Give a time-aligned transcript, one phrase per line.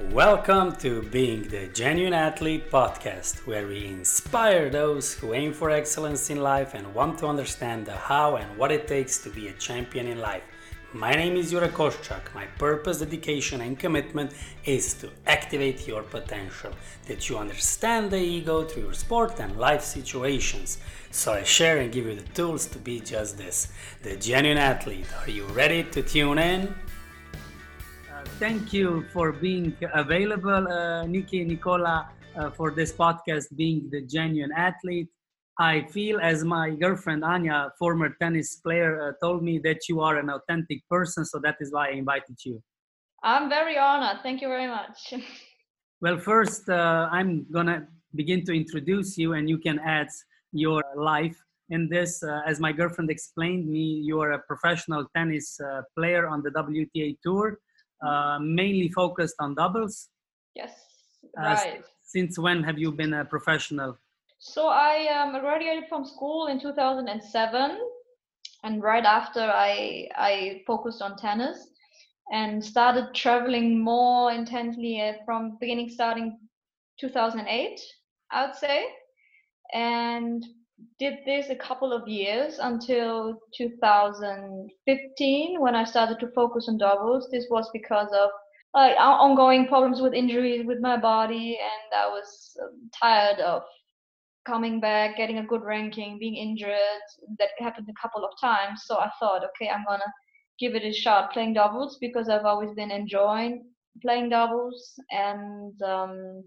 [0.00, 6.30] Welcome to Being the Genuine Athlete podcast, where we inspire those who aim for excellence
[6.30, 9.52] in life and want to understand the how and what it takes to be a
[9.52, 10.42] champion in life.
[10.92, 12.34] My name is Jure Koschak.
[12.34, 14.32] My purpose, dedication, and commitment
[14.64, 16.72] is to activate your potential,
[17.06, 20.78] that you understand the ego through your sport and life situations.
[21.12, 23.68] So I share and give you the tools to be just this
[24.02, 25.06] the genuine athlete.
[25.20, 26.74] Are you ready to tune in?
[28.40, 34.50] Thank you for being available, uh, Nikki, Nicola, uh, for this podcast, Being the Genuine
[34.56, 35.08] Athlete.
[35.60, 40.18] I feel, as my girlfriend Anya, former tennis player, uh, told me that you are
[40.18, 42.60] an authentic person, so that is why I invited you.
[43.22, 44.22] I'm very honored.
[44.24, 45.14] Thank you very much.
[46.00, 50.08] well, first, uh, I'm gonna begin to introduce you, and you can add
[50.50, 52.20] your life in this.
[52.22, 56.50] Uh, as my girlfriend explained me, you are a professional tennis uh, player on the
[56.50, 57.60] WTA tour,
[58.06, 60.08] uh, mainly focused on doubles.
[60.54, 60.72] Yes,
[61.36, 61.82] right.
[62.02, 63.98] since when have you been a professional?
[64.38, 67.78] So I um, graduated from school in 2007,
[68.62, 71.68] and right after I I focused on tennis
[72.32, 76.38] and started traveling more intensely uh, from beginning starting
[76.98, 77.80] 2008,
[78.30, 78.86] I would say,
[79.72, 80.44] and
[80.98, 87.28] did this a couple of years until 2015 when I started to focus on doubles.
[87.30, 88.30] This was because of
[88.74, 93.62] uh, ongoing problems with injuries with my body, and I was um, tired of
[94.46, 97.02] coming back, getting a good ranking, being injured.
[97.38, 98.82] That happened a couple of times.
[98.86, 100.12] So I thought, okay, I'm gonna
[100.58, 103.64] give it a shot playing doubles because I've always been enjoying
[104.02, 106.42] playing doubles, and um,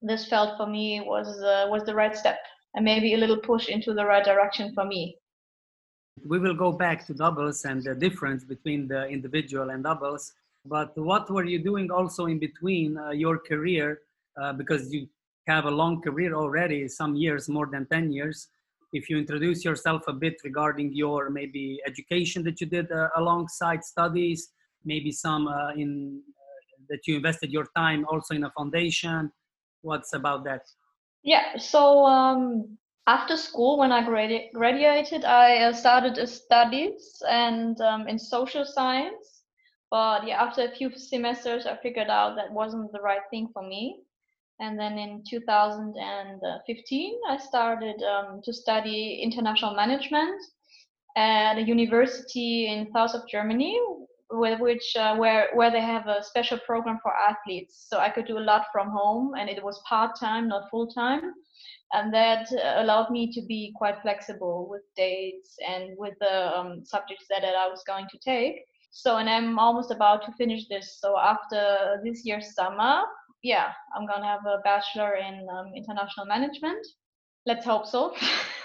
[0.00, 2.38] this felt for me was uh, was the right step
[2.74, 5.16] and maybe a little push into the right direction for me.
[6.26, 10.32] We will go back to doubles and the difference between the individual and doubles.
[10.64, 14.00] But what were you doing also in between uh, your career?
[14.40, 15.08] Uh, because you
[15.46, 18.48] have a long career already, some years, more than 10 years.
[18.92, 23.84] If you introduce yourself a bit regarding your maybe education that you did uh, alongside
[23.84, 24.50] studies,
[24.84, 29.30] maybe some uh, in uh, that you invested your time also in a foundation.
[29.82, 30.62] What's about that?
[31.22, 38.08] Yeah, so um, after school, when I gradu- graduated, I uh, started studies and um,
[38.08, 39.42] in social science.
[39.90, 43.62] But yeah, after a few semesters, I figured out that wasn't the right thing for
[43.62, 44.00] me.
[44.60, 50.40] And then in 2015, I started um, to study international management
[51.16, 53.80] at a university in south of Germany,
[54.30, 57.86] with which uh, where where they have a special program for athletes.
[57.88, 60.86] So I could do a lot from home, and it was part time, not full
[60.88, 61.32] time,
[61.92, 67.24] and that allowed me to be quite flexible with dates and with the um, subjects
[67.30, 68.64] that, that I was going to take.
[68.90, 70.98] So, and I'm almost about to finish this.
[71.00, 73.02] So after this year's summer,
[73.42, 76.86] yeah, I'm gonna have a bachelor in um, international management.
[77.46, 78.14] Let's hope so.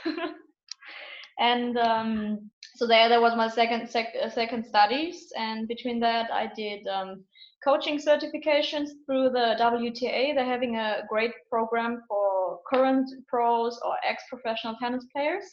[1.40, 2.50] and um,
[2.84, 6.86] so there, that was my second sec, uh, second studies, and between that, I did
[6.88, 7.24] um,
[7.64, 10.36] coaching certifications through the WTA.
[10.36, 15.46] They're having a great program for current pros or ex-professional tennis players.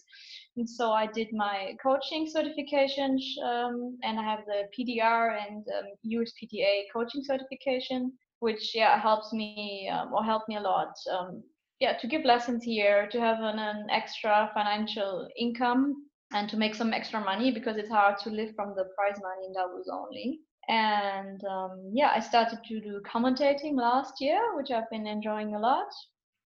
[0.57, 5.87] And so I did my coaching certifications, um, and I have the PTR and um,
[6.05, 11.43] USPTA coaching certification which yeah helps me um, or helped me a lot um,
[11.79, 15.95] yeah to give lessons here to have an, an, extra financial income
[16.33, 19.47] and to make some extra money because it's hard to live from the prize money
[19.47, 24.91] in doubles only and um, yeah i started to do commentating last year which i've
[24.91, 25.89] been enjoying a lot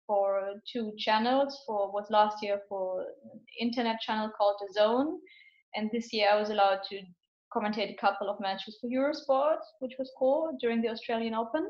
[0.07, 3.05] for two channels for was last year for
[3.61, 5.19] internet channel called the zone
[5.75, 7.01] and this year i was allowed to
[7.55, 11.67] commentate a couple of matches for Eurosport, which was cool during the Australian Open.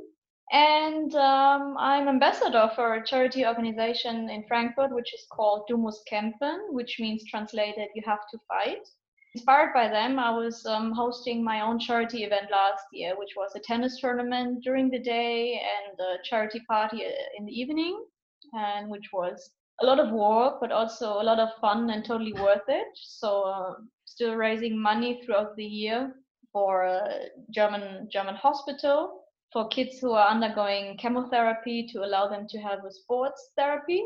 [0.52, 6.06] And um, I'm ambassador for a charity organization in Frankfurt, which is called Du musst
[6.06, 8.86] kämpfen, which means translated, you have to fight.
[9.34, 13.50] Inspired by them, I was um, hosting my own charity event last year, which was
[13.56, 18.04] a tennis tournament during the day and a charity party uh, in the evening,
[18.52, 22.34] and which was a lot of work, but also a lot of fun and totally
[22.34, 22.86] worth it.
[22.94, 23.74] So, uh,
[24.04, 26.14] still raising money throughout the year
[26.52, 29.23] for a German German hospital
[29.54, 34.02] for kids who are undergoing chemotherapy to allow them to have a sports therapy.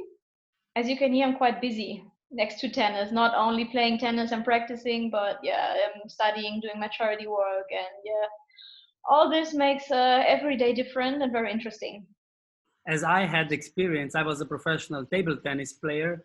[0.76, 4.44] As you can hear, I'm quite busy next to tennis, not only playing tennis and
[4.44, 8.26] practicing, but yeah, I'm studying, doing my charity work, and yeah,
[9.08, 12.06] all this makes uh, every day different and very interesting.
[12.86, 16.24] As I had experience, I was a professional table tennis player,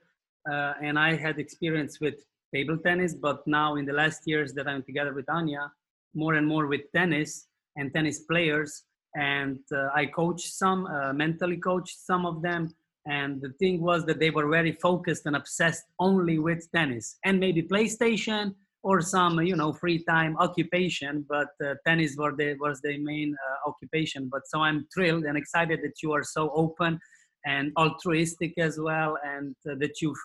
[0.51, 2.15] uh, and I had experience with
[2.53, 3.15] table tennis.
[3.15, 5.71] But now, in the last years that I'm together with Anya,
[6.13, 7.47] more and more with tennis
[7.77, 8.83] and tennis players,
[9.15, 12.73] and uh, I coached some, uh, mentally coached some of them.
[13.05, 17.39] And the thing was that they were very focused and obsessed only with tennis and
[17.39, 22.81] maybe PlayStation or some you know free time occupation but uh, tennis was the was
[22.81, 24.29] the main uh, occupation.
[24.31, 26.99] But so i'm thrilled and excited that you are so open
[27.45, 30.23] and altruistic as well and uh, that you've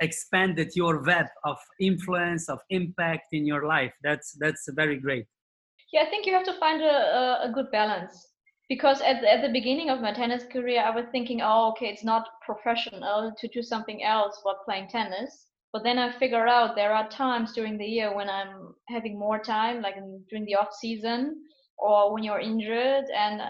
[0.00, 3.92] expanded your web of influence of impact in your life.
[4.02, 5.26] That's that's very great.
[5.92, 8.29] Yeah i think you have to find a, a good balance
[8.70, 12.04] because at, at the beginning of my tennis career i was thinking oh okay it's
[12.04, 15.46] not professional to do something else while playing tennis.
[15.72, 19.38] But then i figure out there are times during the year when i'm having more
[19.38, 21.36] time like in, during the off season
[21.78, 23.42] or when you're injured and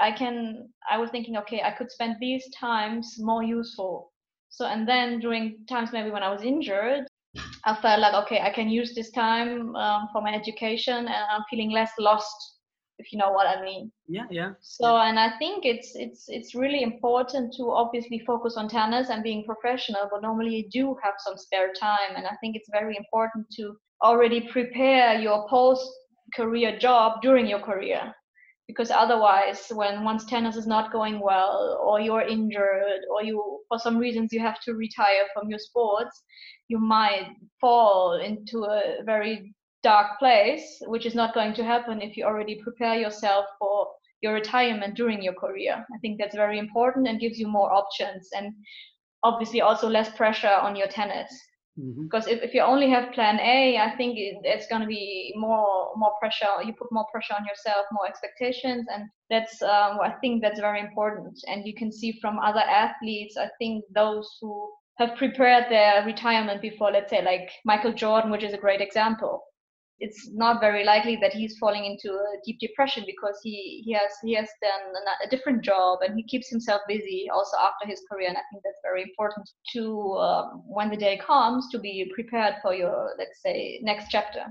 [0.00, 4.12] i can i was thinking okay i could spend these times more useful.
[4.50, 7.06] So and then during times maybe when i was injured
[7.64, 11.44] i felt like okay i can use this time um, for my education and i'm
[11.50, 12.57] feeling less lost
[12.98, 13.92] if you know what I mean.
[14.06, 14.52] Yeah, yeah.
[14.60, 19.22] So, and I think it's it's it's really important to obviously focus on tennis and
[19.22, 22.96] being professional, but normally you do have some spare time, and I think it's very
[22.96, 25.88] important to already prepare your post
[26.34, 28.14] career job during your career
[28.66, 33.78] because otherwise when once tennis is not going well or you're injured or you for
[33.78, 36.22] some reasons you have to retire from your sports
[36.68, 37.28] you might
[37.60, 39.54] fall into a very
[39.88, 43.88] dark place, which is not going to happen if you already prepare yourself for
[44.22, 45.74] your retirement during your career.
[45.94, 48.52] I think that's very important and gives you more options and
[49.22, 51.30] obviously also less pressure on your tennis.
[51.78, 52.04] Mm-hmm.
[52.04, 55.32] Because if, if you only have plan A, I think it, it's going to be
[55.36, 56.54] more more pressure.
[56.66, 60.80] You put more pressure on yourself, more expectations, and that's um, I think that's very
[60.80, 61.36] important.
[61.50, 64.52] And you can see from other athletes, I think those who
[65.00, 69.34] have prepared their retirement before, let's say like Michael Jordan, which is a great example
[70.00, 74.12] it's not very likely that he's falling into a deep depression because he he has
[74.22, 78.00] he has done a, a different job and he keeps himself busy also after his
[78.10, 78.28] career.
[78.28, 82.54] And i think that's very important to um, when the day comes to be prepared
[82.62, 84.44] for your let's say next chapter.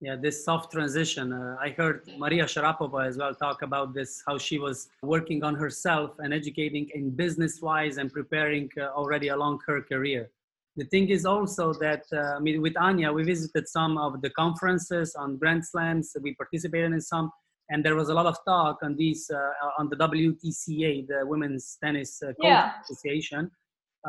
[0.00, 1.32] Yeah this soft transition.
[1.32, 5.54] Uh, i heard maria sharapova as well talk about this how she was working on
[5.54, 10.30] herself and educating in business wise and preparing uh, already along her career
[10.76, 14.30] the thing is also that uh, I mean, with Anya, we visited some of the
[14.30, 16.14] conferences on Grand Slams.
[16.22, 17.30] We participated in some,
[17.70, 21.78] and there was a lot of talk on these uh, on the WTCA, the Women's
[21.82, 22.72] Tennis uh, yeah.
[22.82, 23.50] Association.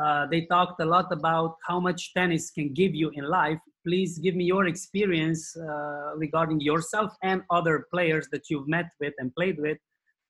[0.00, 3.58] Uh, they talked a lot about how much tennis can give you in life.
[3.84, 9.14] Please give me your experience uh, regarding yourself and other players that you've met with
[9.18, 9.78] and played with.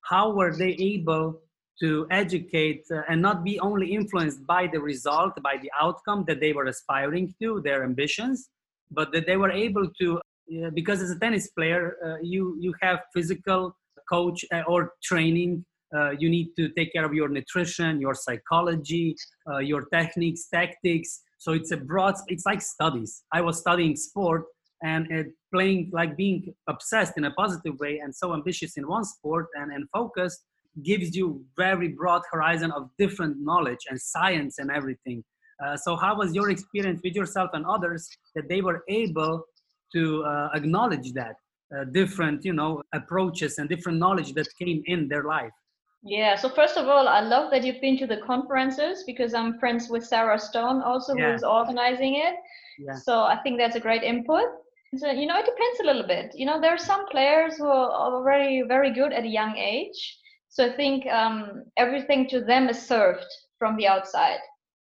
[0.04, 1.42] How were they able
[1.80, 6.40] to educate uh, and not be only influenced by the result, by the outcome that
[6.40, 8.48] they were aspiring to, their ambitions,
[8.90, 12.74] but that they were able to, uh, because as a tennis player, uh, you, you
[12.80, 13.76] have physical
[14.10, 15.64] coach uh, or training.
[15.96, 19.16] Uh, you need to take care of your nutrition, your psychology,
[19.50, 21.22] uh, your techniques, tactics.
[21.38, 23.22] So it's a broad, it's like studies.
[23.32, 24.44] I was studying sport
[24.82, 25.08] and
[25.52, 29.72] playing, like being obsessed in a positive way and so ambitious in one sport and,
[29.72, 30.40] and focused
[30.82, 35.22] gives you very broad horizon of different knowledge and science and everything.
[35.64, 39.42] Uh, so how was your experience with yourself and others that they were able
[39.92, 41.34] to uh, acknowledge that
[41.76, 45.52] uh, different, you know, approaches and different knowledge that came in their life?
[46.02, 46.36] Yeah.
[46.36, 49.88] So first of all, I love that you've been to the conferences because I'm friends
[49.88, 51.32] with Sarah Stone also, yeah.
[51.32, 52.36] who's organizing it.
[52.78, 52.94] Yeah.
[52.94, 54.44] So I think that's a great input.
[54.96, 56.32] So you know, it depends a little bit.
[56.34, 60.17] You know, there are some players who are already very good at a young age,
[60.48, 63.26] so I think um, everything to them is served
[63.58, 64.40] from the outside.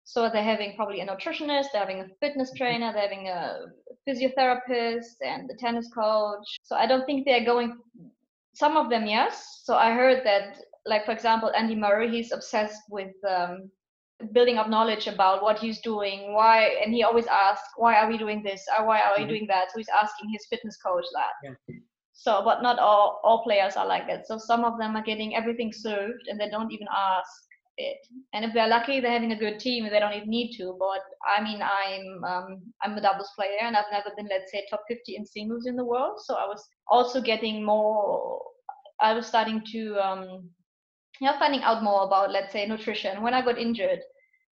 [0.03, 2.57] So they're having probably a nutritionist, they're having a fitness mm-hmm.
[2.57, 3.65] trainer, they're having a
[4.07, 6.45] physiotherapist and the tennis coach.
[6.63, 7.77] So I don't think they're going.
[8.53, 9.61] Some of them, yes.
[9.63, 13.71] So I heard that, like for example, Andy Murray, he's obsessed with um,
[14.33, 18.17] building up knowledge about what he's doing, why, and he always asks, "Why are we
[18.17, 18.65] doing this?
[18.79, 19.29] Why are we mm-hmm.
[19.29, 21.33] doing that?" So he's asking his fitness coach that.
[21.43, 21.75] Yeah
[22.21, 24.27] so but not all all players are like that.
[24.27, 27.31] So some of them are getting everything served and they don't even ask
[27.77, 27.97] it.
[28.33, 30.75] And if they're lucky they're having a good team and they don't even need to.
[30.77, 31.01] But
[31.35, 34.83] i mean i'm um, i'm a doubles player and i've never been let's say top
[34.87, 36.19] 50 in singles in the world.
[36.23, 38.39] So i was also getting more
[39.01, 40.47] i was starting to um
[41.19, 43.23] yeah finding out more about let's say nutrition.
[43.23, 44.01] When i got injured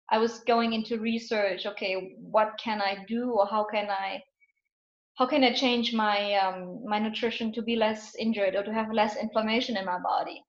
[0.09, 4.19] i was going into research okay what can i do or how can i
[5.19, 8.93] how can I change my um, my nutrition to be less injured or to have
[8.93, 10.41] less inflammation in my body?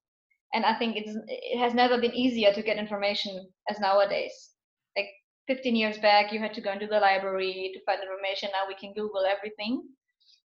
[0.55, 4.33] And I think it's it has never been easier to get information as nowadays.
[4.97, 5.11] Like
[5.49, 8.50] 15 years back, you had to go into the library to find information.
[8.53, 9.83] Now we can Google everything.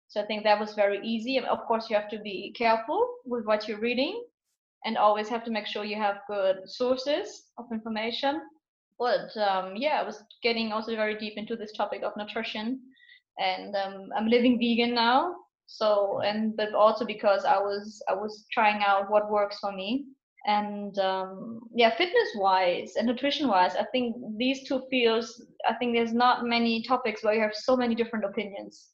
[0.09, 1.39] So I think that was very easy.
[1.39, 4.21] Of course, you have to be careful with what you're reading
[4.83, 8.41] and always have to make sure you have good sources of information.
[8.97, 12.81] But um, yeah, I was getting also very deep into this topic of nutrition,
[13.39, 15.35] and um, I'm living vegan now.
[15.67, 20.05] So and but also because I was I was trying out what works for me,
[20.45, 25.45] and um, yeah, fitness wise and nutrition wise, I think these two fields.
[25.69, 28.87] I think there's not many topics where you have so many different opinions,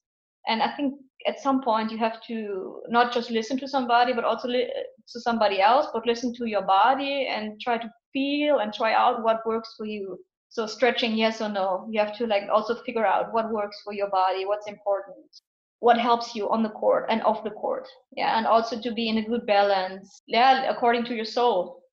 [0.48, 0.96] and I think
[1.28, 4.72] at some point you have to not just listen to somebody but also li-
[5.08, 9.24] to somebody else but listen to your body and try to feel and try out
[9.24, 11.88] what works for you so stretching yes or no?
[11.90, 15.25] You have to like also figure out what works for your body what's important
[15.80, 17.88] what helps you on the court and off the court.
[18.16, 20.22] Yeah and also to be in a good balance.
[20.28, 21.84] Yeah according to your soul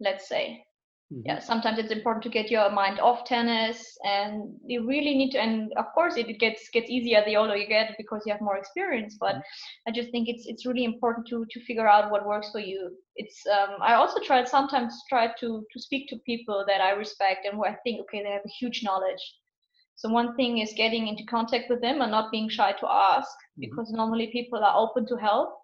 [0.00, 0.65] let's say
[1.12, 1.22] Mm-hmm.
[1.24, 5.40] Yeah, sometimes it's important to get your mind off tennis, and you really need to.
[5.40, 8.56] And of course, it gets gets easier the older you get because you have more
[8.56, 9.16] experience.
[9.20, 9.88] But mm-hmm.
[9.88, 12.90] I just think it's it's really important to to figure out what works for you.
[13.14, 17.46] It's um, I also try sometimes try to to speak to people that I respect
[17.46, 19.22] and who I think okay they have a huge knowledge.
[19.94, 23.28] So one thing is getting into contact with them and not being shy to ask
[23.30, 23.60] mm-hmm.
[23.60, 25.56] because normally people are open to help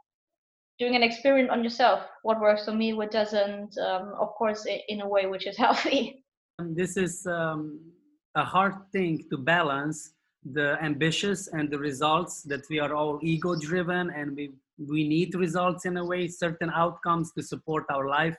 [0.82, 2.00] doing an experiment on yourself.
[2.22, 4.62] What works for me what doesn't um, of course
[4.92, 6.24] in a way which is healthy.
[6.80, 7.62] This is um,
[8.34, 9.98] a hard thing to balance
[10.58, 14.44] the ambitious and the results that we are all ego driven and we
[14.94, 18.36] we need results in a way certain outcomes to support our life.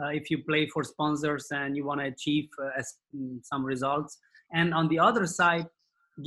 [0.00, 2.82] Uh, if you play for sponsors and you want to achieve uh,
[3.14, 4.12] mm, some results.
[4.58, 5.66] And on the other side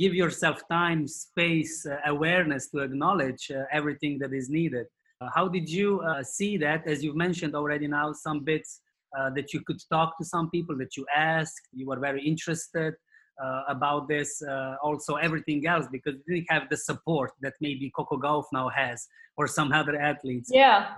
[0.02, 4.86] give yourself time space uh, awareness to acknowledge uh, everything that is needed
[5.34, 8.80] how did you uh, see that, as you've mentioned already now, some bits
[9.18, 12.94] uh, that you could talk to some people that you asked, you were very interested
[13.42, 17.90] uh, about this, uh, also everything else, because you didn't have the support that maybe
[17.96, 19.06] Coco Gauff now has
[19.36, 20.50] or some other athletes.
[20.52, 20.88] Yeah.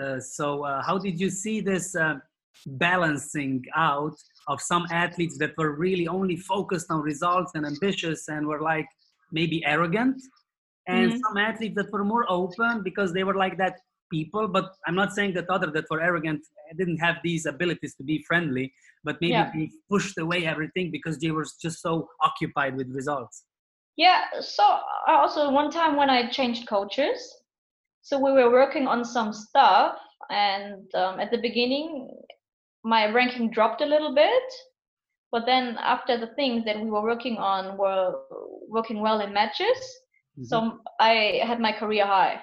[0.00, 1.94] Uh, so, how did you see this
[2.66, 4.14] balancing out
[4.48, 8.86] of some athletes that were really only focused on results and ambitious and were like
[9.32, 10.22] maybe arrogant?
[10.86, 11.18] And mm-hmm.
[11.18, 13.78] some athletes that were more open because they were like that
[14.10, 16.40] people but i'm not saying that other that were arrogant
[16.76, 18.72] didn't have these abilities to be friendly
[19.04, 19.50] but maybe yeah.
[19.54, 23.44] they pushed away everything because they were just so occupied with results
[23.96, 24.64] yeah so
[25.06, 27.18] also one time when i changed coaches
[28.02, 29.96] so we were working on some stuff
[30.30, 32.10] and um, at the beginning
[32.84, 34.48] my ranking dropped a little bit
[35.30, 38.14] but then after the things that we were working on were
[38.68, 39.78] working well in matches
[40.38, 40.44] Mm-hmm.
[40.44, 42.40] So I had my career high.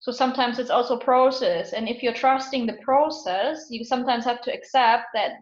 [0.00, 4.52] So sometimes it's also process, and if you're trusting the process, you sometimes have to
[4.52, 5.34] accept that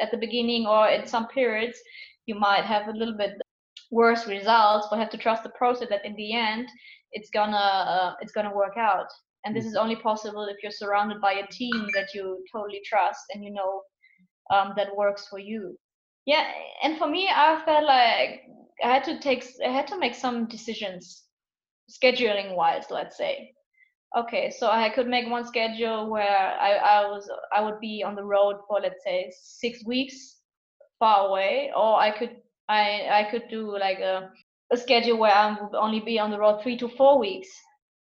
[0.00, 1.78] at the beginning or in some periods
[2.26, 3.32] you might have a little bit
[3.90, 6.68] worse results, but have to trust the process that in the end
[7.12, 9.08] it's gonna uh, it's gonna work out.
[9.44, 9.70] And this mm-hmm.
[9.70, 13.52] is only possible if you're surrounded by a team that you totally trust and you
[13.52, 13.82] know
[14.50, 15.76] um, that works for you.
[16.26, 16.44] Yeah,
[16.82, 18.42] and for me, I felt like
[18.82, 21.24] I had to take I had to make some decisions
[21.90, 23.52] scheduling wise let's say.
[24.16, 28.14] Okay so I could make one schedule where I, I was I would be on
[28.14, 30.38] the road for let's say six weeks
[30.98, 32.36] far away or I could
[32.68, 34.30] I I could do like a,
[34.72, 37.48] a schedule where I would only be on the road three to four weeks.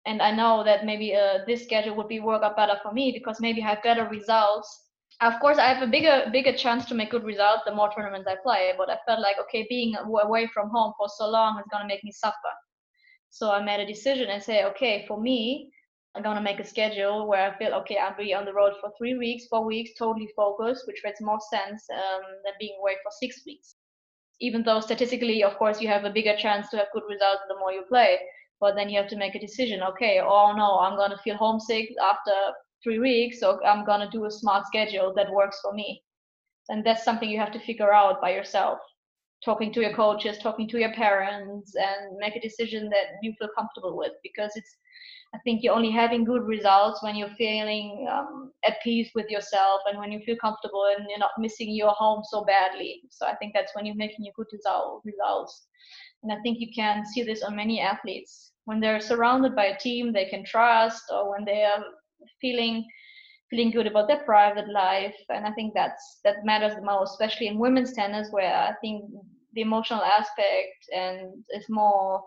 [0.07, 3.13] And I know that maybe uh, this schedule would be work out better for me
[3.13, 4.69] because maybe I have better results
[5.23, 8.29] of course i have a bigger bigger chance to make good results the more tournaments
[8.29, 11.67] i play but i felt like okay being away from home for so long is
[11.71, 12.53] going to make me suffer.
[13.31, 15.71] So i made a decision and say okay for me
[16.15, 18.73] i'm going to make a schedule where i feel okay i'll be on the road
[18.81, 22.97] for three weeks four weeks totally focused which makes more sense um, than being away
[23.03, 23.77] for six weeks.
[24.41, 27.59] Even though statistically of course you have a bigger chance to have good results the
[27.59, 28.19] more you play
[28.61, 31.37] but then you have to make a decision okay oh no i'm going to feel
[31.37, 32.35] homesick after
[32.83, 36.03] three weeks so i'm to do a smart schedule that works for me.
[36.69, 38.79] And that's something you have to figure out by yourself.
[39.45, 43.49] Talking to your coaches talking to your parents and make a decision that you feel
[43.59, 44.77] comfortable with because it's
[45.35, 49.81] i think you're only having good results when you're feeling um, at peace with yourself
[49.87, 53.03] and when you feel comfortable and you're not missing your home so badly.
[53.11, 54.53] So i think that's when you're making your good
[55.05, 55.67] results.
[56.23, 58.53] And i think you can see this on many athletes.
[58.67, 61.83] When they're surrounded by a team they can trust or when they are
[62.41, 62.87] feeling
[63.51, 65.15] feeling good about their private life.
[65.29, 69.05] And i think that's that matters the most especially in women's tennis where i think
[69.55, 72.23] the emotional aspect and is more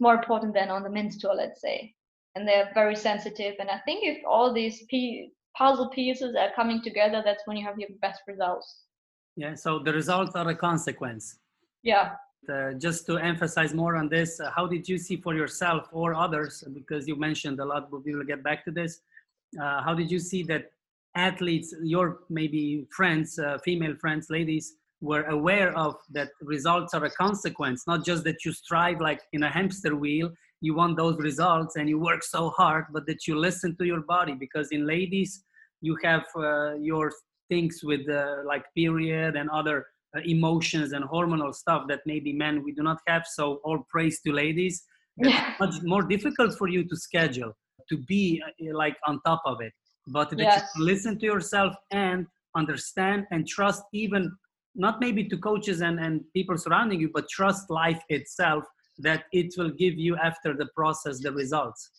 [0.00, 1.94] more important than on the men's tour let's say.
[2.34, 3.54] And they're very sensitive.
[3.58, 7.64] And i think if all these p- puzzle pieces are coming together that's when you
[7.66, 8.82] have your best results.
[9.36, 11.38] Yeah so the results are a consequence.
[11.82, 12.16] Yeah.
[12.48, 16.14] Uh, just to emphasize more on this, uh, how did you see for yourself or
[16.14, 19.00] others, because you mentioned a lot, but we will get back to this.
[19.60, 20.70] Uh, how did you see that
[21.16, 27.10] athletes, your maybe friends, uh, female friends, ladies, were aware of that results are a
[27.10, 31.76] consequence, not just that you strive like in a hamster wheel, you want those results
[31.76, 34.34] and you work so hard, but that you listen to your body.
[34.34, 35.44] Because in ladies,
[35.82, 37.12] you have uh, your
[37.48, 39.86] things with uh, like period and other
[40.16, 43.24] uh, emotions and hormonal stuff that maybe men we do not have.
[43.26, 44.82] So all praise to ladies.
[45.18, 45.54] Yeah.
[45.58, 47.54] much more difficult for you to schedule
[47.88, 49.72] to be uh, like on top of it
[50.08, 50.70] but that Yes.
[50.76, 54.30] you listen to yourself and understand and trust even
[54.74, 58.64] not maybe to coaches and, and people surrounding you but trust life itself
[58.98, 61.90] that it will give you after the process the results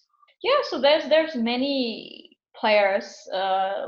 [0.44, 3.88] Yeah, so there's there's many players, uh,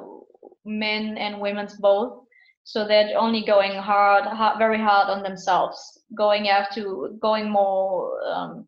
[0.66, 2.24] men and women's both.
[2.64, 5.78] So they're only going hard, hard, very hard on themselves,
[6.16, 8.68] going after going more um,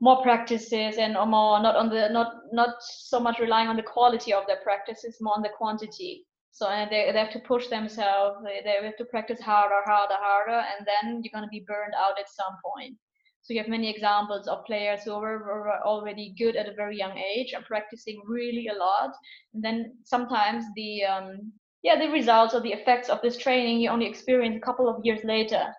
[0.00, 4.32] more practices and more not on the not not so much relying on the quality
[4.32, 6.26] of their practices, more on the quantity.
[6.52, 8.38] So and they, they have to push themselves.
[8.44, 12.18] They, they have to practice harder, harder, harder, and then you're gonna be burned out
[12.18, 12.96] at some point.
[13.42, 16.96] So you have many examples of players who were, were already good at a very
[16.96, 19.12] young age and practicing really a lot.
[19.54, 21.52] And then sometimes the um,
[21.82, 25.04] yeah the results or the effects of this training you only experience a couple of
[25.04, 25.72] years later,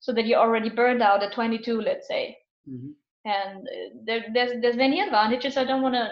[0.00, 2.36] so that you're already burned out at 22, let's say.
[2.68, 2.94] Mhm.
[3.28, 5.56] And uh, there, there's there's many advantages.
[5.56, 6.06] I don't want to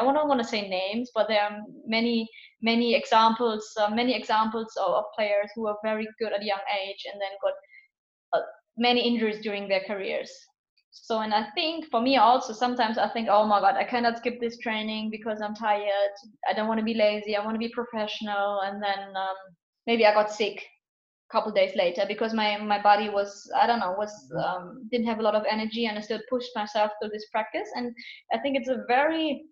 [0.00, 2.28] I don't want to say names, but there are many
[2.62, 6.64] many examples uh, many examples of, of players who are very good at a young
[6.82, 7.54] age and then got
[8.38, 10.30] uh, many injuries during their careers.
[10.94, 14.18] So, and I think for me also, sometimes I think, oh my God, I cannot
[14.18, 16.12] skip this training because I'm tired.
[16.48, 17.34] I don't want to be lazy.
[17.34, 18.60] I want to be professional.
[18.60, 19.36] And then um,
[19.86, 20.62] maybe I got sick
[21.32, 24.12] couple days later because my, my body was, I don't know, was
[24.46, 27.68] um, didn't have a lot of energy and I still pushed myself through this practice.
[27.74, 27.94] And
[28.32, 29.46] I think it's a very,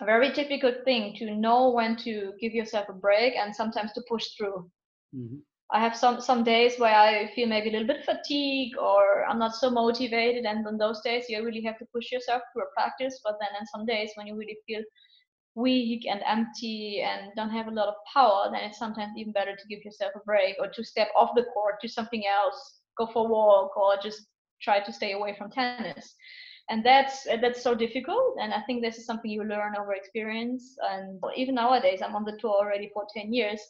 [0.00, 4.02] a very difficult thing to know when to give yourself a break and sometimes to
[4.08, 4.70] push through.
[5.14, 5.42] Mhm.
[5.72, 9.38] I have some some days where I feel maybe a little bit fatigue or I'm
[9.38, 12.72] not so motivated, and on those days you really have to push yourself through a
[12.76, 13.20] practice.
[13.22, 14.82] But then on some days when you really feel
[15.54, 19.56] weak and empty and don't have a lot of power, then it's sometimes even better
[19.56, 23.06] to give yourself a break or to step off the court, do something else, go
[23.06, 24.26] for a walk, or just
[24.62, 26.14] try to stay away from tennis.
[26.68, 30.76] And that's that's so difficult, and I think this is something you learn over experience.
[30.88, 33.60] And even nowadays, I'm on the tour already for 10 years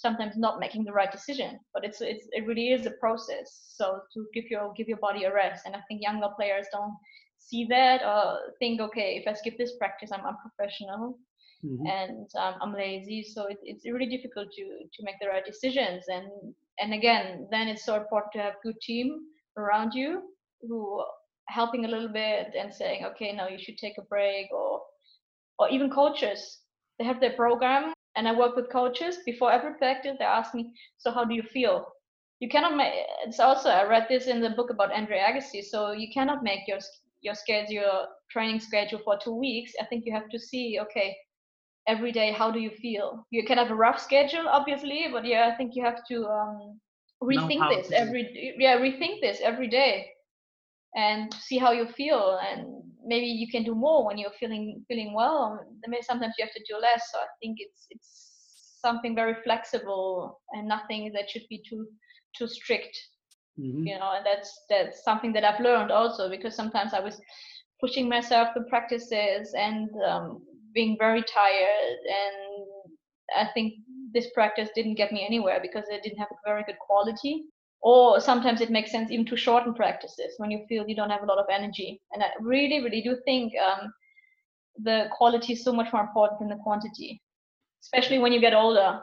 [0.00, 4.00] sometimes not making the right decision but it's, it's it really is a process so
[4.12, 6.96] to give your give your body a rest and i think younger players don't
[7.38, 11.18] see that or think okay if i skip this practice i'm unprofessional
[11.64, 11.92] Mhm.
[11.92, 16.04] and um, i'm lazy so it, it's really difficult to to make the right decisions
[16.08, 16.26] and
[16.80, 19.20] and again then it's so important to have good team
[19.56, 20.22] around you
[20.62, 21.02] who
[21.48, 24.80] helping a little bit and saying okay now you should take a break or
[25.58, 26.60] or even coaches
[26.98, 30.16] they have their program and I work with coaches before every practice.
[30.18, 31.86] They ask me, "So how do you feel?"
[32.40, 32.92] You cannot make.
[33.24, 35.62] It's also I read this in the book about Andre Agassi.
[35.62, 36.78] So you cannot make your
[37.22, 39.72] your schedule, training schedule for two weeks.
[39.80, 41.16] I think you have to see, okay,
[41.86, 43.26] every day how do you feel?
[43.30, 46.80] You can have a rough schedule, obviously, but yeah, I think you have to um,
[47.22, 50.06] rethink this every yeah rethink this every day
[50.96, 52.66] and see how you feel and
[53.04, 56.64] maybe you can do more when you're feeling feeling well maybe sometimes you have to
[56.68, 61.62] do less so i think it's it's something very flexible and nothing that should be
[61.68, 61.86] too
[62.36, 62.96] too strict
[63.58, 63.86] Mhm.
[63.86, 67.20] you know and that's that's something that i've learned also because sometimes i was
[67.80, 70.40] pushing myself to practices and um,
[70.74, 72.36] being very tired and
[73.36, 73.74] i think
[74.12, 77.44] this practice didn't get me anywhere because it didn't have a very good quality.
[77.82, 81.22] Or sometimes it makes sense even to shorten practices when you feel you don't have
[81.22, 82.00] a lot of energy.
[82.12, 83.92] And i really really do think um,
[84.82, 87.22] the quality is so much more important than the quantity
[87.82, 89.00] especially when you get older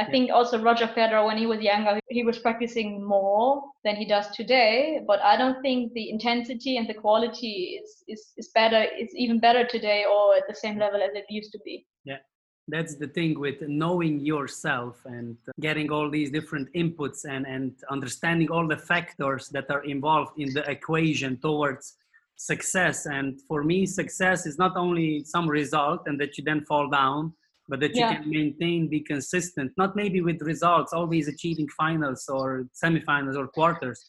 [0.00, 0.12] I Yeah.
[0.12, 4.26] think also Roger Federer, when he was younger, he was practicing more than he does
[4.40, 5.02] today.
[5.06, 9.38] But I don't think the intensity and the quality is, is, is better, is even
[9.40, 11.86] better today or at the same level as it used to be.
[12.04, 12.20] Yeah,
[12.66, 18.50] that's the thing with knowing yourself and getting all these different inputs and, and understanding
[18.50, 21.98] all the factors that are involved in the equation towards
[22.36, 26.88] success and for me success is not only some result and that you then fall
[26.88, 27.34] down
[27.70, 28.12] but that you Yeah.
[28.12, 32.46] can maintain be consistent not maybe with results always achieving finals or
[32.82, 34.00] semifinals or quarters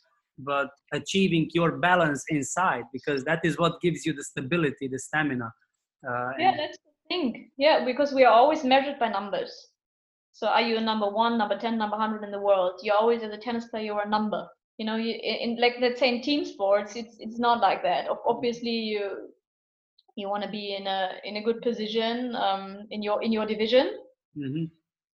[0.52, 0.70] but
[1.00, 5.50] achieving your balance inside because that is what gives you the stability the stamina
[6.10, 7.28] uh, Yeah, that's the thing.
[7.66, 9.52] Yeah, because we are always measured by numbers.
[10.40, 12.74] So are you a number one, number 10, number 100 in the world?
[12.82, 14.44] You're always, as a tennis player, you're a number.
[14.82, 15.14] you know you
[15.46, 19.02] in like let's say in team sports it's it's not like that obviously you
[20.22, 23.46] you want to be in a in a good position um, in your in your
[23.46, 23.98] division.
[24.38, 24.66] Mm-hmm.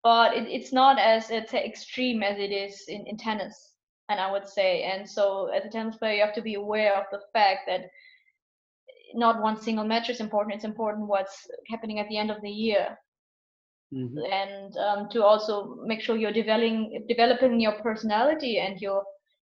[0.02, 3.74] but it, it's not as it's extreme as it is in, in tennis
[4.10, 4.84] and i would say.
[4.84, 7.82] And so as a tennis player you have to be aware of the fact that
[9.13, 10.56] not one single match is important.
[10.56, 12.98] It's important what's happening at the end of the year.
[13.94, 14.18] Mm-hmm.
[14.32, 19.04] and um, to also make sure you're developing developing your personality and your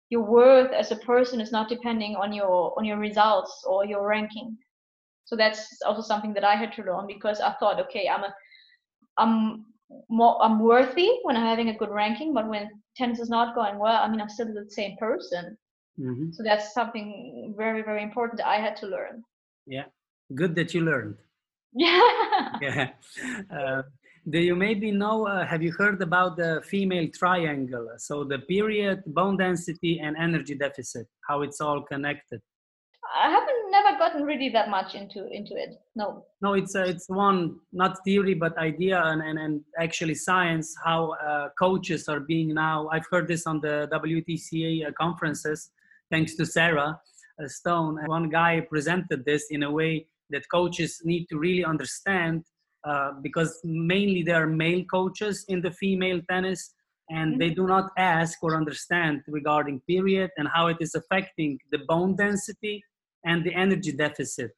[0.10, 4.06] your worth as a person is not depending on your on your results or your
[4.06, 4.58] ranking
[5.26, 8.34] so that's also something that i had to learn because i thought okay i'm a
[9.18, 9.66] i'm
[10.10, 13.78] more i'm worthy when i'm having a good ranking but when tennis is not going
[13.78, 15.58] well i mean i'm still the same person.
[16.00, 16.32] Mm-hmm.
[16.32, 19.24] so that's something very very important that i had to learn.
[19.68, 19.86] Yeah.
[20.34, 21.18] Good that you learned.
[21.76, 22.02] Yeah.
[22.62, 22.90] Yeah
[23.58, 23.82] uh,
[24.30, 27.90] do you maybe know uh, have you heard about the female triangle?
[27.98, 32.42] So the period bone density and energy deficit how it's all connected
[33.21, 37.08] i haven't never gotten really that much into into it no no it's uh, it's
[37.08, 42.54] one not theory but idea and and, and actually science how uh, coaches are being
[42.54, 45.71] now i've heard this on the wtca uh, conferences
[46.12, 46.99] thanks to sarah
[47.41, 52.43] uh, stone one guy presented this in a way that coaches need to really understand
[52.86, 56.73] uh, because mainly there are male coaches in the female tennis
[57.10, 57.39] and mm-hmm.
[57.39, 62.15] they do not ask or understand regarding period and how it is affecting the bone
[62.15, 62.84] density
[63.26, 64.52] and the energy deficit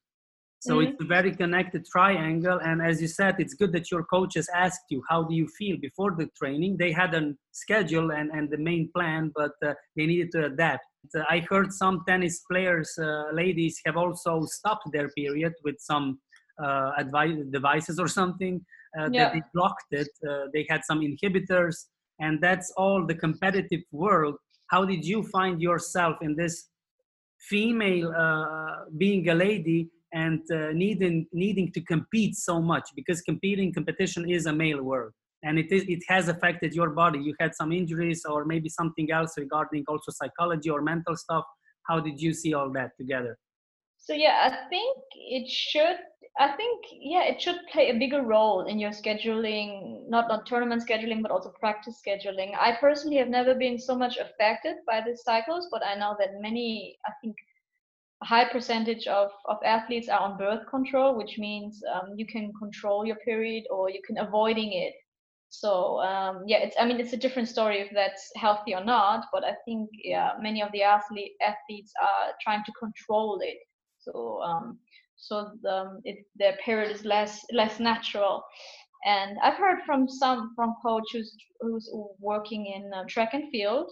[0.60, 0.92] so mm-hmm.
[0.92, 4.86] it's a very connected triangle and as you said it's good that your coaches asked
[4.90, 8.58] you how do you feel before the training they had a schedule and, and the
[8.58, 10.86] main plan but uh, they needed to adapt
[11.18, 16.20] uh, i heard some tennis players uh, ladies have also stopped their period with some
[16.64, 18.64] uh, advice, devices or something
[18.98, 19.26] uh, yeah.
[19.26, 20.08] that they blocked it.
[20.28, 21.76] Uh, they had some inhibitors,
[22.20, 24.36] and that's all the competitive world.
[24.70, 26.70] How did you find yourself in this
[27.50, 28.14] female
[28.98, 34.46] being a lady and uh, needing needing to compete so much because competing competition is
[34.46, 35.12] a male world.
[35.44, 37.20] And it is it has affected your body.
[37.20, 41.46] You had some injuries or maybe something else regarding also psychology or mental stuff.
[41.84, 43.38] How did you see all that together?
[44.06, 45.98] So yeah i think it should
[46.38, 50.84] I think yeah, it should play a bigger role in your scheduling, not not tournament
[50.86, 52.54] scheduling, but also practice scheduling.
[52.60, 56.42] I personally have never been so much affected by these cycles, but I know that
[56.42, 57.36] many, I think,
[58.22, 62.52] a high percentage of of athletes are on birth control, which means um, you can
[62.60, 64.94] control your period or you can avoiding it.
[65.50, 69.28] So um, yeah, it's I mean it's a different story if that's healthy or not,
[69.32, 73.58] but I think yeah, many of the athlete athletes are trying to control it.
[74.00, 74.80] So um,
[75.18, 78.44] so the, it, their period is less less natural.
[79.06, 83.92] And I've heard from some from coach who's, who's working in uh, track and field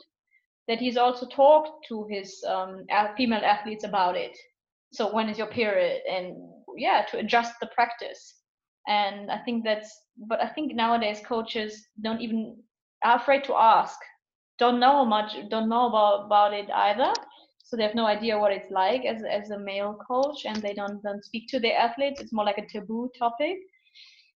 [0.68, 2.86] that he's also talked to his um,
[3.18, 4.36] female athletes about it.
[4.94, 6.02] So when is your period?
[6.10, 6.36] And
[6.78, 8.36] yeah, to adjust the practice.
[8.88, 9.90] And I think that's,
[10.28, 12.58] but I think nowadays coaches don't even
[13.04, 13.98] are afraid to ask,
[14.60, 17.14] don't know much, don't know about about it either
[17.74, 20.76] so they have no idea what it's like as, as a male coach and they
[20.76, 23.58] don't, don't speak to their athletes it's more like a taboo topic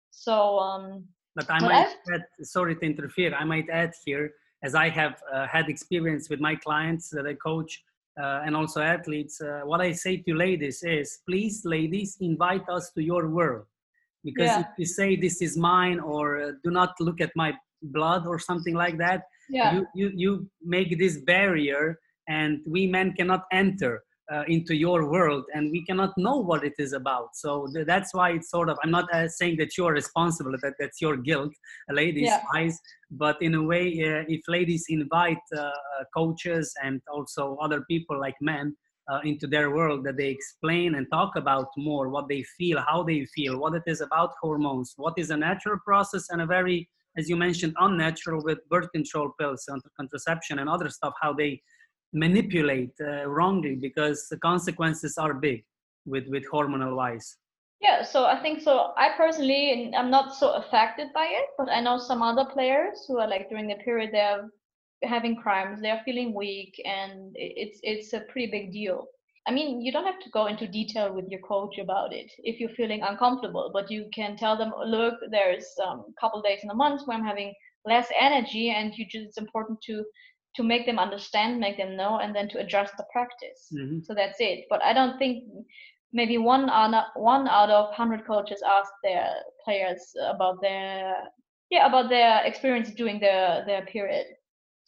[0.10, 1.04] so um
[1.36, 4.32] but i might add, sorry to interfere i might add here
[4.63, 7.84] as i have uh, had experience with my clients that i coach
[8.24, 12.89] uh, and also athletes uh, what i say to ladies is please ladies invite us
[12.93, 13.65] to your world
[14.24, 14.62] because yeah.
[14.62, 18.39] if you say this is mine or uh, do not look at my blood or
[18.39, 19.74] something like that yeah.
[19.74, 25.45] you, you you make this barrier and we men cannot enter uh, into your world
[25.53, 28.77] and we cannot know what it is about so th- that's why it's sort of
[28.83, 31.53] i'm not uh, saying that you're responsible that that's your guilt
[31.89, 32.41] ladies yeah.
[32.55, 32.79] eyes
[33.11, 35.71] but in a way uh, if ladies invite uh, uh,
[36.15, 38.75] coaches and also other people like men
[39.11, 43.03] uh, into their world that they explain and talk about more what they feel how
[43.03, 46.89] they feel what it is about hormones what is a natural process and a very
[47.17, 51.61] as you mentioned unnatural with birth control pills and contraception and other stuff how they
[52.15, 55.63] manipulate uh, wrongly because the consequences are big
[56.06, 57.38] with with hormonal wise.
[57.82, 58.93] Yeah so i think so.
[58.97, 63.19] I personally i'm not so affected by it but i know some other players who
[63.19, 64.45] are like during the period they're
[65.04, 69.08] having crimes they're feeling weak and it's it's a pretty big deal.
[69.47, 72.60] I mean you don't have to go into detail with your coach about it if
[72.60, 76.71] you're feeling uncomfortable but you can tell them look there's a um, couple days in
[76.71, 77.54] a month where i'm having
[77.91, 80.04] less energy and you just it's important to
[80.56, 83.68] to make them understand, make them know, and then to adjust the practice.
[83.74, 84.00] Mm-hmm.
[84.04, 84.65] So that's it.
[84.70, 85.44] But I don't think
[86.13, 89.30] maybe one out one out of hundred coaches ask their
[89.63, 91.13] players about their
[91.70, 94.26] yeah about their experience during their their period.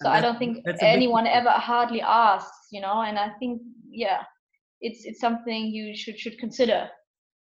[0.02, 4.22] So I don't think anyone ever hardly asks, you know, and I think yeah,
[4.80, 6.88] it's it's something you should should consider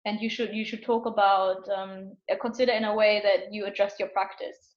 [0.05, 3.99] and you should you should talk about um, consider in a way that you adjust
[3.99, 4.76] your practice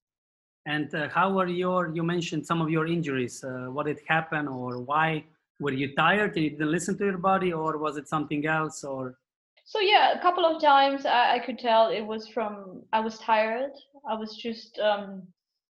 [0.66, 4.49] and uh, how were your you mentioned some of your injuries uh, what did happen
[4.49, 5.25] or why?
[5.61, 8.85] Were you tired and you didn't listen to your body or was it something else
[8.85, 9.18] or?
[9.64, 13.18] So yeah a couple of times i, I could tell it was from i was
[13.18, 13.73] tired.
[14.09, 15.23] I was just um,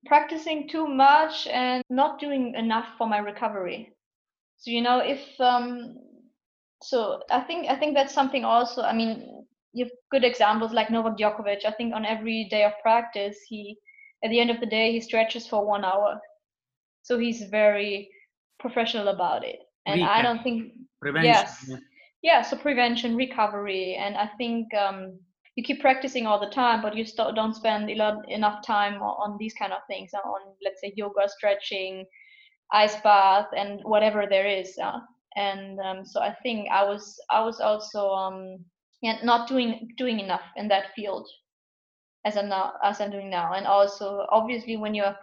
[0.07, 3.93] practicing too much and not doing enough for my recovery.
[4.57, 5.97] So you know if um,
[6.83, 10.91] so i think i think that's something also i mean you have good examples like
[10.91, 11.65] novak djokovic.
[11.65, 13.77] I think on every day of practice he
[14.25, 16.21] at the end of the day he stretches for one hour.
[17.03, 18.09] So he's very
[18.59, 19.59] professional about it.
[19.87, 21.71] And i don't think prevention yes.
[22.23, 22.43] Yeah.
[22.43, 23.97] so prevention recovery.
[23.97, 25.19] And i think um,
[25.57, 29.55] you keep practicing all the time but you st- don't spend enough time on these
[29.55, 32.07] kind of things on let's say yoga stretching
[32.73, 34.99] ice bath and whatever there is uh,
[35.37, 38.65] and um, so I think I was I was also um,
[39.03, 41.29] yeah, not doing doing enough in that field
[42.25, 45.15] as I'm now as I'm doing now, and also obviously when you're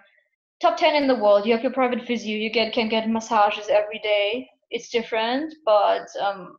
[0.61, 3.67] top 10 in the world you have your private physio you get can get massages
[3.69, 4.47] every day.
[4.69, 6.55] It's different but um,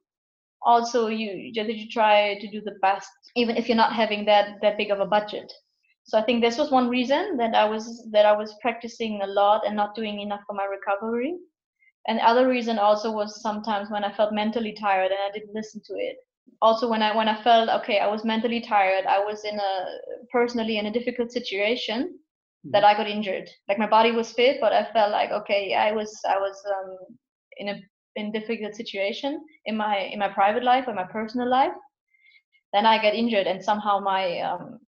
[0.63, 4.61] also you just you try to do the best even if you're not having that
[4.63, 5.53] that big of a budget.
[6.05, 9.27] So i think this was one reason that i was that i was practicing a
[9.27, 11.35] lot and not doing enough for my recovery.
[12.09, 15.55] And the other reason also was sometimes when i felt mentally tired and i didn't
[15.55, 16.17] listen to it
[16.61, 19.85] also when i when i felt okay i was mentally tired i was in a
[20.31, 22.71] personally in a difficult situation mm-hmm.
[22.71, 25.93] that i got injured like my body was fit but i felt like okay i
[25.93, 26.97] was i was um,
[27.59, 27.81] in a
[28.17, 31.73] in difficult situation in my in my private life or my personal life
[32.73, 34.79] then i get injured and somehow my um,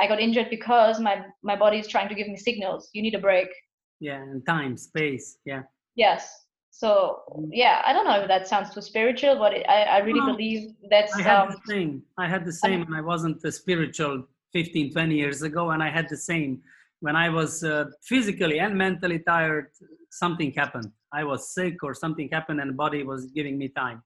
[0.00, 2.90] I got injured because my my body is trying to give me signals.
[2.92, 3.48] You need a break.
[4.00, 5.38] Yeah, and time, space.
[5.44, 5.62] Yeah.
[5.94, 6.28] Yes.
[6.78, 10.20] So yeah, I don't know if that sounds too spiritual, but it, I, I really
[10.20, 11.12] no, believe that's.
[11.12, 12.02] I had um, the same.
[12.16, 16.08] I had the same, and I wasn't spiritual 15, 20 years ago, and I had
[16.08, 16.62] the same.
[17.00, 19.72] When I was uh, physically and mentally tired,
[20.12, 20.92] something happened.
[21.12, 24.00] I was sick, or something happened, and the body was giving me time.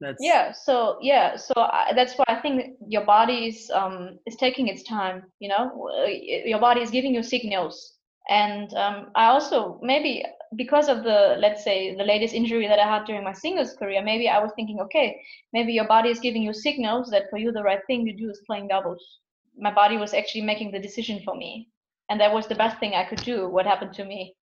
[0.00, 0.52] That's yeah.
[0.52, 1.34] So yeah.
[1.34, 5.24] So I, that's why I think your body is um is taking its time.
[5.40, 7.94] You know, your body is giving you signals
[8.28, 10.24] and um, i also maybe
[10.56, 14.02] because of the let's say the latest injury that i had during my singles career
[14.02, 15.20] maybe i was thinking okay
[15.52, 18.30] maybe your body is giving you signals that for you the right thing to do
[18.30, 19.20] is playing doubles.
[19.56, 21.68] My body was actually making the decision for me
[22.08, 24.34] and that was the best thing i could do what happened to me.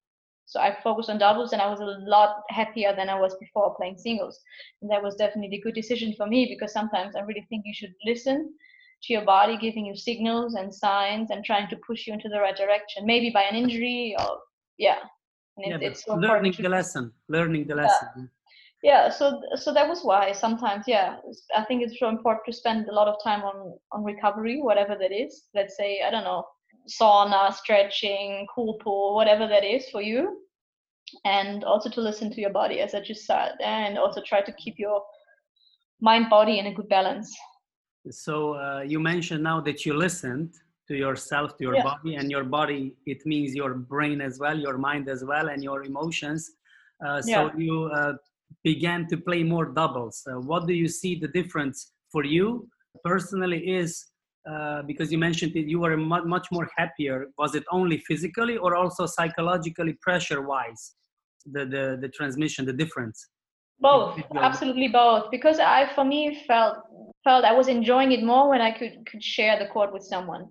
[0.47, 3.75] So i focused on doubles and i was a lot happier than i was before
[3.77, 4.41] playing singles.
[4.81, 7.75] And that was definitely a good decision for me because sometimes i really think you
[7.75, 8.53] should listen
[9.03, 12.41] to your body giving you signals and signs and trying to push you into the
[12.41, 14.39] right direction maybe by an injury or
[14.79, 14.99] yeah
[15.59, 18.09] yeah, it, it's so learning the lesson learning the lesson
[18.83, 19.07] yeah.
[19.07, 21.17] yeah so so that was why sometimes yeah
[21.57, 24.97] i think it's so important to spend a lot of time on on recovery whatever
[24.99, 25.45] that is.
[25.55, 26.45] Let's say i don't know
[26.89, 30.39] sauna stretching cool pool whatever that is for you.
[31.25, 34.53] And also to listen to your body as i just said and also try to
[34.53, 35.03] keep your
[36.01, 37.35] mind body in a good balance.
[38.11, 40.55] So uh, you mentioned now that you listened
[40.93, 41.91] to yourself to your yeah.
[41.91, 45.61] body and your body it means your brain as well your mind as well and
[45.69, 46.43] your emotions.
[47.05, 47.51] Uh, so yeah.
[47.57, 48.13] you uh,
[48.63, 50.17] began to play more doubles.
[50.31, 52.69] Uh, what do you see the difference for you?
[53.05, 53.91] Personally is
[54.51, 57.19] uh, because you mentioned that you were much more happier.
[57.39, 60.83] Was it only physically or also psychologically pressure wise
[61.55, 63.19] the, the the transmission the difference?
[63.81, 64.21] Both.
[64.49, 65.25] Absolutely both.
[65.37, 66.75] Because i for me felt
[67.25, 70.45] felt i was enjoying it more when i could could share the court with someone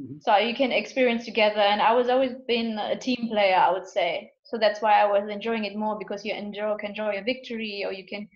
[0.00, 0.14] mm-hmm.
[0.20, 3.86] so you can experience together and i was always been a team player i would
[3.86, 7.22] say so that's why i was enjoying it more because you enjoy can enjoy a
[7.22, 8.28] victory or you can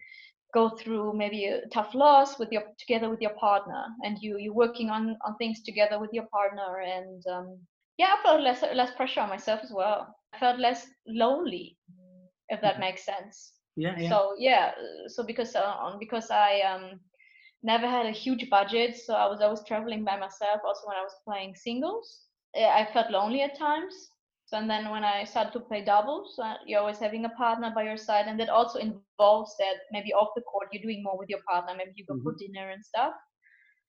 [0.54, 4.54] go through maybe a tough loss with your together with your partner and you you're
[4.54, 7.58] working on on things together with your partner and um,
[7.98, 11.76] yeah i felt less less pressure on myself as well i felt less lonely
[12.48, 12.82] if that mm-hmm.
[12.82, 14.08] makes sense yeah, yeah.
[14.08, 14.70] so yeah
[15.08, 17.00] so because uh, because i um
[17.64, 21.02] never had a huge budget so i was always traveling by myself also when i
[21.02, 22.20] was playing singles.
[22.56, 23.94] I felt lonely at times.
[24.46, 27.72] So and then when i started to play doubles uh, you're always having a partner
[27.74, 31.18] by your side and that also involves that maybe off the court you're doing more
[31.18, 32.22] with your partner maybe you go mm-hmm.
[32.22, 33.14] for dinner and stuff.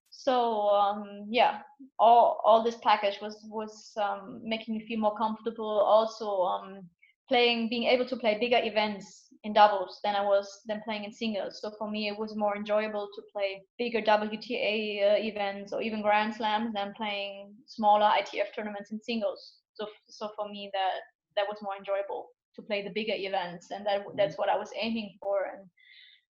[0.09, 1.59] So um, yeah
[1.99, 5.81] all all this package was was um, making me feel more comfortable.
[5.95, 6.89] Also um,
[7.27, 11.13] playing being able to play bigger events in doubles than I was than playing in
[11.13, 11.61] singles.
[11.61, 16.01] So for me, it was more enjoyable to play bigger WTA uh, events or even
[16.01, 19.53] Grand Slams than playing smaller ITF tournaments in singles.
[19.75, 20.99] So so for me, that
[21.35, 24.17] that was more enjoyable to play the bigger events, and that mm-hmm.
[24.17, 25.37] that's what I was aiming for.
[25.53, 25.69] And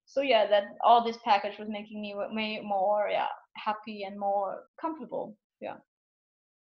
[0.05, 4.63] so yeah, that all this package was making me way more yeah happy and more
[4.79, 5.37] comfortable.
[5.61, 5.77] Yeah.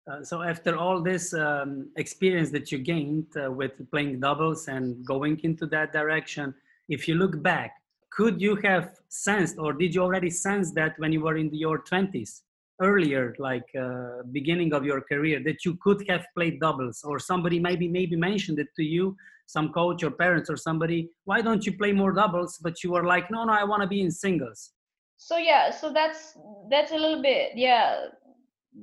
[0.09, 5.05] Uh, so after all this um, experience that you gained uh, with playing doubles and
[5.05, 6.53] going into that direction,
[6.89, 7.75] if you look back,
[8.11, 11.83] could you have sensed or did you already sense that when you were in your
[11.83, 12.41] 20s
[12.81, 17.03] earlier like uh, beginning of your career that you could have played doubles?
[17.03, 21.41] Or somebody maybe maybe mentioned it to you some coach or parents or somebody why
[21.41, 22.57] don't you play more doubles?
[22.61, 24.71] But you were like no no i want to be in singles.
[25.17, 26.35] So yeah so that's
[26.69, 28.07] that's a little bit yeah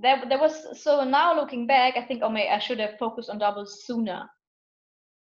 [0.02, 3.30] that there was so now looking back i think oh may i should have focused
[3.30, 4.28] on doubles sooner.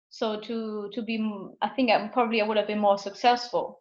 [0.10, 1.18] So to to be
[1.62, 3.80] i think i probably i would have been more successful.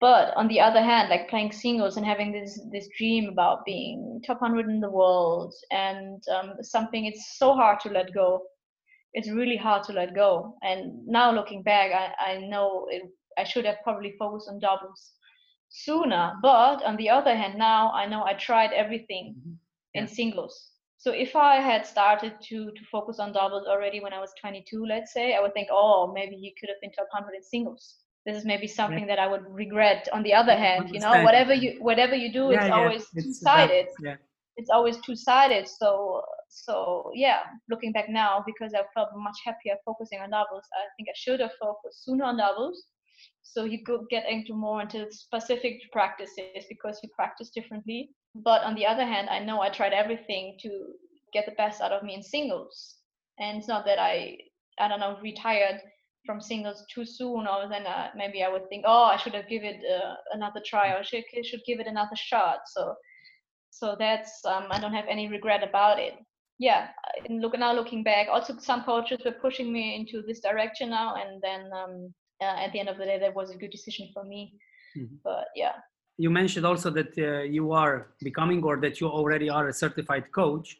[0.00, 4.20] But on the other hand like playing singles and having this this dream about being
[4.26, 8.42] top 100 in the world and um, something it's so hard to let go.
[9.14, 10.56] It's really hard to let go.
[10.62, 13.02] And now looking back i, I know it,
[13.38, 15.12] i should have probably focused on doubles
[15.70, 16.34] sooner.
[16.42, 19.34] But on the other hand now i know i tried everything.
[19.38, 19.54] Mm-hmm.
[19.98, 20.02] Yeah.
[20.02, 24.20] in singles so if i had started to to focus on doubles already when i
[24.20, 27.34] was 22 let's say i would think oh maybe you could have been top 100
[27.34, 29.16] in singles this is maybe something yeah.
[29.16, 30.06] that I would regret.
[30.12, 33.32] On the other hand, you know, whatever you whatever you do, yeah, it's always two
[33.32, 33.86] sided.
[34.02, 34.16] Yeah.
[34.56, 35.66] It's always two sided.
[35.66, 40.84] So so yeah, looking back now, because I felt much happier focusing on doubles, I
[40.96, 42.84] think I should have focused sooner on doubles.
[43.42, 48.10] So you could get into more into specific practices because you practice differently.
[48.34, 50.70] But on the other hand, I know I tried everything to
[51.32, 52.96] get the best out of me in singles.
[53.38, 54.36] And it's not that I
[54.78, 55.80] I don't know retired
[56.26, 59.48] from singles too soon, or then uh, maybe I would think, oh, I should have
[59.48, 62.60] given it uh, another try, or should should give it another shot.
[62.66, 62.94] So,
[63.70, 66.14] so that's um, I don't have any regret about it.
[66.58, 66.88] Yeah,
[67.28, 71.14] and look now looking back, also some coaches were pushing me into this direction now,
[71.14, 74.08] and then um, uh, at the end of the day, that was a good decision
[74.12, 74.52] for me.
[74.96, 75.16] Mm-hmm.
[75.24, 75.72] But yeah.
[76.18, 80.26] You mentioned also that uh, you are becoming, or that you already are a certified
[80.32, 80.76] coach.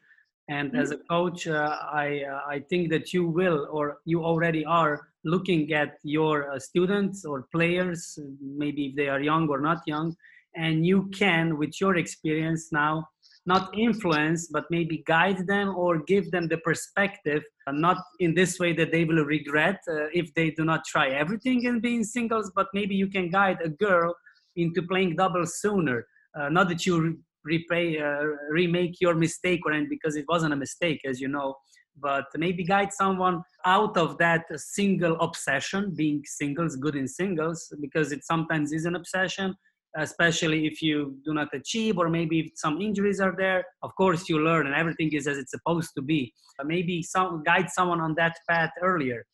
[0.48, 0.80] And mm-hmm.
[0.80, 5.08] as a coach, uh, I uh, I think that you will, or you already are
[5.24, 8.18] looking at your uh, students or players,
[8.62, 10.16] maybe if they are young or not young,
[10.56, 13.06] and you can, with your experience now,
[13.46, 18.72] not influence, but maybe guide them or give them the perspective, not in this way
[18.74, 22.66] that they will regret uh, if they do not try everything in being singles, but
[22.74, 24.14] maybe you can guide a girl
[24.58, 26.06] into playing doubles sooner.
[26.38, 30.56] Uh, not that you repay, uh, remake your mistake or anything, because it wasn't a
[30.56, 31.54] mistake, as you know,
[32.00, 38.12] but maybe guide someone out of that single obsession being singles good in singles because
[38.12, 39.54] it sometimes is an obsession
[39.96, 43.64] especially if you do not achieve or maybe if some injuries are there.
[43.82, 46.32] Of course you learn and everything is as it's supposed to be.
[46.56, 49.24] But maybe some guide someone on that path earlier.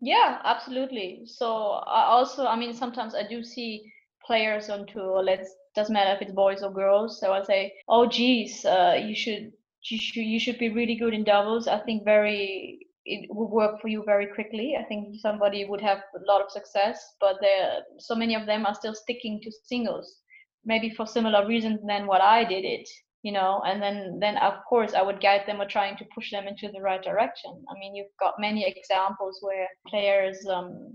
[0.00, 1.22] Yeah absolutely.
[1.26, 1.46] So
[1.86, 3.82] i also i mean sometimes i do see
[4.26, 8.06] players on tour let's doesn't matter if it's boys or girls so I'll say oh
[8.06, 9.52] geez uh, you should
[9.90, 11.68] you should you should be really good in doubles.
[11.68, 14.76] I think very it will work for you very quickly.
[14.80, 18.66] I think somebody would have a lot of success, but there so many of them
[18.66, 20.20] are still sticking to singles,
[20.64, 22.88] maybe for similar reasons than what I did it,
[23.22, 23.62] you know.
[23.66, 26.68] And then then of course I would guide them or trying to push them into
[26.68, 27.52] the right direction.
[27.68, 30.94] I mean, you've got many examples where players, um,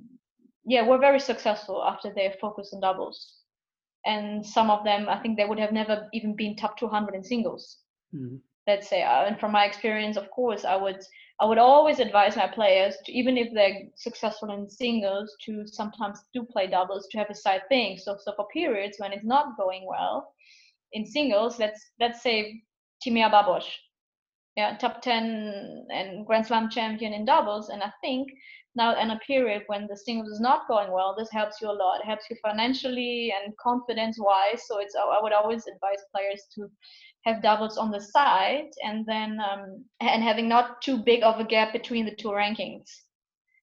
[0.70, 3.36] yeah, were very successful after they focused on doubles.
[4.06, 7.24] And some of them, I think they would have never even been top 200 in
[7.24, 7.80] singles.
[8.16, 8.38] Mm-hmm
[8.70, 11.02] let's say uh, and from my experience of course i would
[11.42, 16.20] i would always advise my players to even if they're successful in singles to sometimes
[16.34, 19.58] do play doubles to have a side thing so so for periods when it's not
[19.58, 20.34] going well
[20.94, 22.62] in singles let's let's say
[23.02, 23.66] timea babos
[24.56, 28.28] yeah top 10 and grand slam champion in doubles and i think
[28.80, 31.80] now in a period when the singles is not going well this helps you a
[31.84, 32.00] lot.
[32.00, 36.62] It helps you financially and confidence wise so it's i would always advise players to
[37.26, 41.50] have doubles on the side and then um, and having not too big of a
[41.56, 42.90] gap between the two rankings.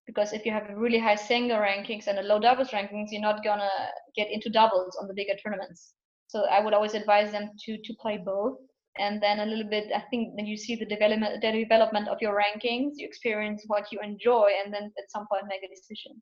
[0.06, 3.28] Because if you have a really high single rankings and a low doubles rankings you're
[3.30, 3.76] not gonna
[4.14, 5.94] get into doubles on the bigger tournaments.
[6.28, 8.56] So i would always advise them to to play both
[8.98, 12.18] and then a little bit i think when you see the development the development of
[12.20, 16.20] your rankings you experience what you enjoy and then at some point make a decision.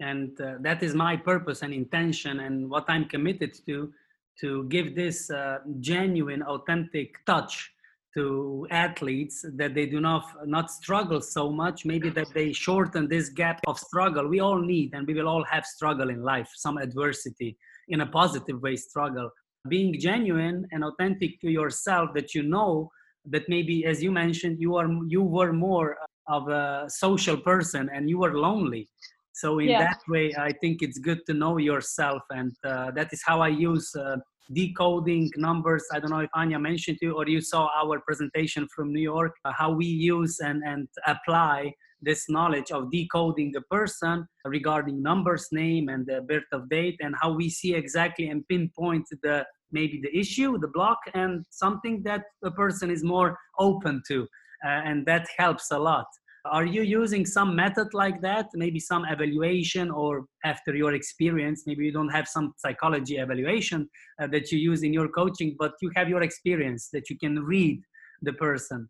[0.00, 3.92] And uh, that is my purpose and intention and what i'm committed to
[4.40, 7.70] to give this uh, genuine, authentic touch
[8.14, 11.84] to athletes that they do not not struggle so much.
[11.84, 14.26] Maybe that they shorten this gap of struggle.
[14.26, 17.58] We all need and we will all have struggle in life some adversity
[17.88, 19.30] in a positive way struggle
[19.66, 22.90] being genuine and authentic to yourself that you know
[23.26, 25.96] that maybe as you mentioned you are you were more
[26.28, 28.88] of a social person and you were lonely
[29.32, 29.78] so in Yeah.
[29.78, 33.48] that way i think it's good to know yourself and uh, that is how i
[33.48, 34.16] use uh,
[34.52, 38.66] decoding numbers i don't know if anya mentioned to you or you saw our presentation
[38.74, 43.60] from new york uh, how we use and, and apply this knowledge of decoding a
[43.62, 48.46] person regarding numbers name and the birth of date and how we see exactly and
[48.48, 54.02] pinpoint the maybe the issue the block and something that the person is more open
[54.08, 54.22] to
[54.64, 56.06] uh, and that helps a lot.
[56.46, 58.46] Are you using some method like that?
[58.54, 63.88] Maybe some evaluation or after your experience maybe you don't have some psychology evaluation
[64.20, 67.40] uh, that you use in your coaching but you have your experience that you can
[67.40, 67.80] read
[68.22, 68.88] the person.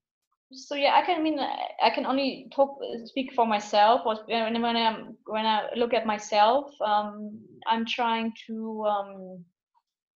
[0.52, 4.02] So yeah i can I mean i can only talk speak for myself.
[4.04, 9.44] When, when i'm when i look at myself um i'm trying to um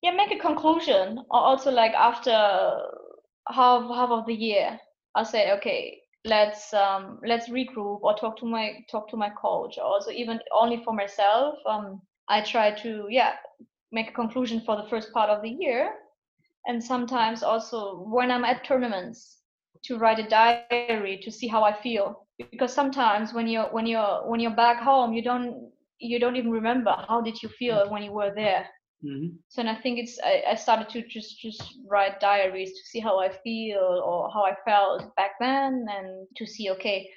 [0.03, 2.30] yeah make a conclusion or also like after
[3.48, 4.78] half half of the year
[5.14, 9.78] i'll say okay let's um let's regroup or talk to my talk to my coach
[9.78, 13.32] or also even only for myself um i try to yeah
[13.92, 15.92] make a conclusion for the first part of the year.
[16.66, 19.38] And sometimes also when i'm at tournaments
[19.84, 22.26] to write a diary to see how i feel.
[22.38, 26.51] Because sometimes when you're when you're when you're back home you don't you don't even
[26.51, 28.66] remember how did you feel when you were there
[29.05, 29.38] Mhm.
[29.48, 33.01] so and I think it's I, I started to just just write diaries to see
[33.01, 37.09] how I feel or how I felt back then and to see okay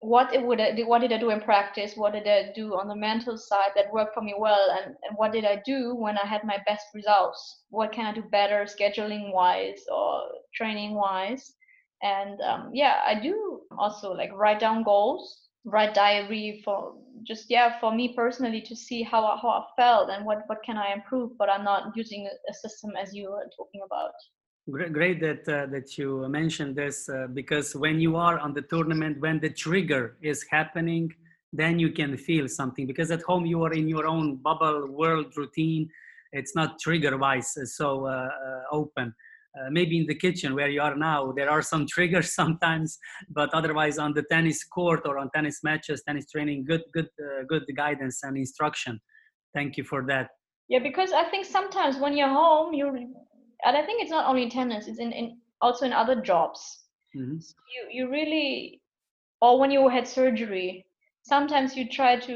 [0.00, 1.96] what it would I what did I do in practice?
[1.96, 4.70] What did I do on the mental side that worked for me well?
[4.70, 7.64] And, and what did I do when I had my best results?
[7.70, 10.22] What can I do better scheduling wise or
[10.54, 11.54] training wise?
[12.02, 16.94] And um, yeah I do also like write down goals write diary for
[17.24, 20.62] just yeah for me personally to see how I, how I felt and what what
[20.62, 24.12] can I improve but I'm not using a, system as you were talking about
[24.70, 28.60] Great, great that uh, that you mentioned this uh, because when you are on the
[28.60, 31.10] tournament, when the trigger is happening,
[31.54, 32.86] then you can feel something.
[32.86, 35.88] Because at home you are in your own bubble world routine.
[36.32, 39.14] It's not trigger wise uh, so uh, uh, open.
[39.58, 42.98] Uh, maybe in the kitchen where you are now, there are some triggers sometimes,
[43.30, 47.42] but otherwise on the tennis court or on tennis matches, tennis training, good, good, uh,
[47.48, 49.00] good guidance and instruction.
[49.54, 50.28] Thank you for that.
[50.68, 52.86] yeah because I think sometimes when you're home you
[53.66, 56.60] and I think it's not only tennis it's in, in also in other jobs
[57.16, 57.40] Mhm.
[57.74, 58.82] you you really
[59.40, 60.84] or when you had surgery
[61.22, 62.34] sometimes you try to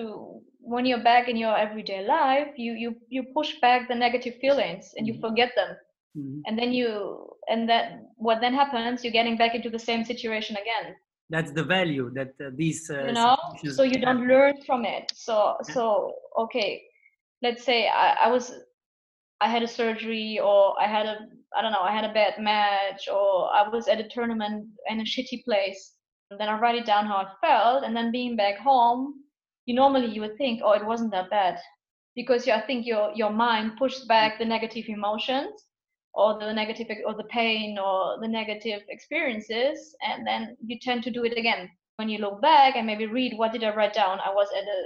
[0.61, 4.95] when you're back in your everyday life you you you push back the negative feelings
[4.97, 5.21] and you Mhm.
[5.27, 5.77] forget them
[6.17, 6.43] Mhm.
[6.47, 6.89] and then you
[7.49, 10.95] and that what then happens you're getting back into the same situation again.
[11.31, 13.37] That's the value that uh, these uh, you know?
[13.71, 15.11] so you don't learn from it.
[15.15, 15.75] So Yeah.
[15.75, 16.83] so okay
[17.43, 18.53] let's say I, I was
[19.41, 21.17] i had a surgery or i had a
[21.57, 25.01] i don't know i had a bad match or i was at a tournament in
[25.01, 25.95] a shitty place.
[26.31, 27.85] And then i write it down how i felt.
[27.85, 29.01] And then being back home
[29.67, 31.59] you normally you would think oh it wasn't that bad.
[32.15, 35.72] Because you, i think your your mind pushed back the negative emotions
[36.15, 41.11] or the negative or the pain or the negative experiences and then you tend to
[41.11, 41.71] do it again.
[41.97, 44.65] When you look back and maybe read what did i write down i was at
[44.65, 44.81] a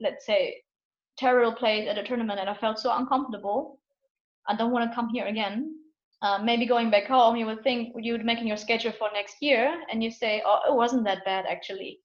[0.00, 0.62] let's say
[1.16, 3.78] terrible place at a tournament and i felt so uncomfortable
[4.48, 5.76] i don't want to come here again.
[6.22, 9.36] Uh, maybe going back home you would think you would making your schedule for next
[9.40, 11.98] year and you say oh it wasn't that bad actually.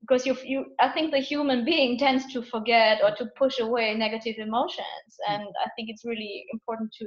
[0.00, 3.94] Because you you i think the human being tends to forget or to push away
[3.94, 7.06] negative emotions and i think it's really important to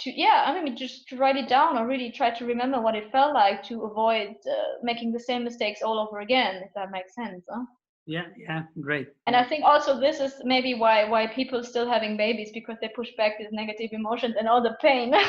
[0.00, 2.94] to yeah i mean just to write it down or really try to remember what
[2.94, 6.90] it felt like to avoid uh, making the same mistakes all over again if that
[6.90, 7.64] makes sense huh?
[8.06, 9.08] Yeah, yeah, great.
[9.26, 12.88] and i think also this is maybe why why people still having babies because they
[12.96, 15.14] push back these negative emotions and all the pain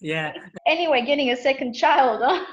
[0.00, 0.32] yeah,
[0.66, 2.44] anyway getting a second child huh?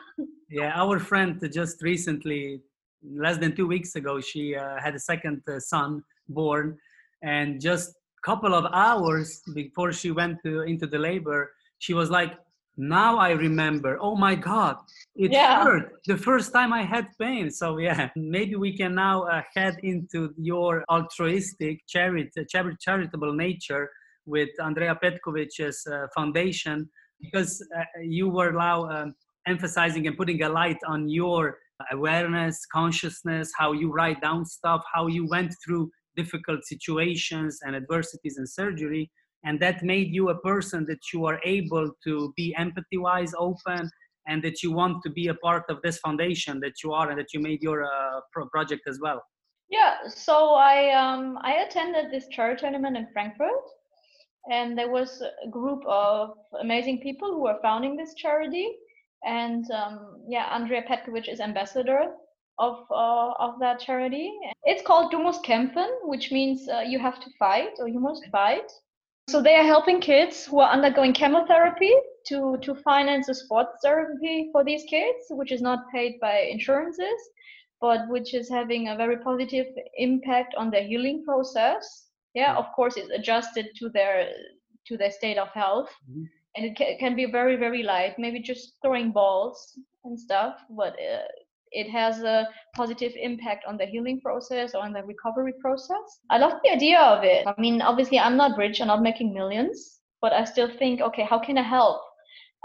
[0.52, 0.72] yeah.
[0.76, 2.62] Our friend just recently,
[3.04, 6.78] less than two weeks ago, she uh, had a second uh, son born,
[7.24, 12.32] and just couple of hours before she went to, into the labor, she was like,
[12.78, 13.98] "Now I remember.
[14.02, 14.76] Oh my God,
[15.16, 15.64] it Yeah.
[15.64, 19.76] hurt the first time I had pain." So yeah, maybe we can now uh, head
[19.84, 23.90] into your altruistic, charity, chari- charitable nature
[24.26, 27.84] with Andrea Petkovic's uh, foundation because uh,
[28.18, 29.16] you were now um,
[29.48, 31.58] emphasizing and putting a light on your
[31.92, 38.38] awareness, consciousness, how you write down stuff, how you went through difficult situations and adversities
[38.38, 39.12] and surgery.
[39.44, 43.90] And that made you a person that you are able to be empathy wise, open,
[44.28, 47.20] and that you want to be a part of this foundation that you are and
[47.20, 49.22] that you made your uh, pro- project as well.
[49.70, 53.66] Yeah, so I um I attended this charity tournament in Frankfurt,
[54.52, 58.68] and there was a group of amazing people who were founding this charity,
[59.24, 62.12] and um, yeah, Andrea Petkovic is ambassador
[62.68, 64.32] of uh, of that charity.
[64.64, 68.26] It's called Du musst kämpfen, which means uh, you have to fight or you must
[68.32, 68.72] fight.
[69.30, 71.94] So they are helping kids who are undergoing chemotherapy
[72.28, 77.20] to to finance a sports therapy for these kids, which is not paid by insurances,
[77.80, 82.08] but which is having a very positive impact on their healing process.
[82.34, 84.30] Yeah, of course, it's adjusted to their
[84.88, 85.90] to their state of health.
[86.10, 90.56] Mm-hmm and it can, can be very very light maybe just throwing balls and stuff
[90.70, 91.28] but uh,
[91.72, 96.20] it has a positive impact on the healing process or on the recovery process.
[96.30, 97.48] I love the idea of it.
[97.48, 101.24] I mean obviously i'm not rich i'm not making millions but i still think okay
[101.24, 102.02] how can i help?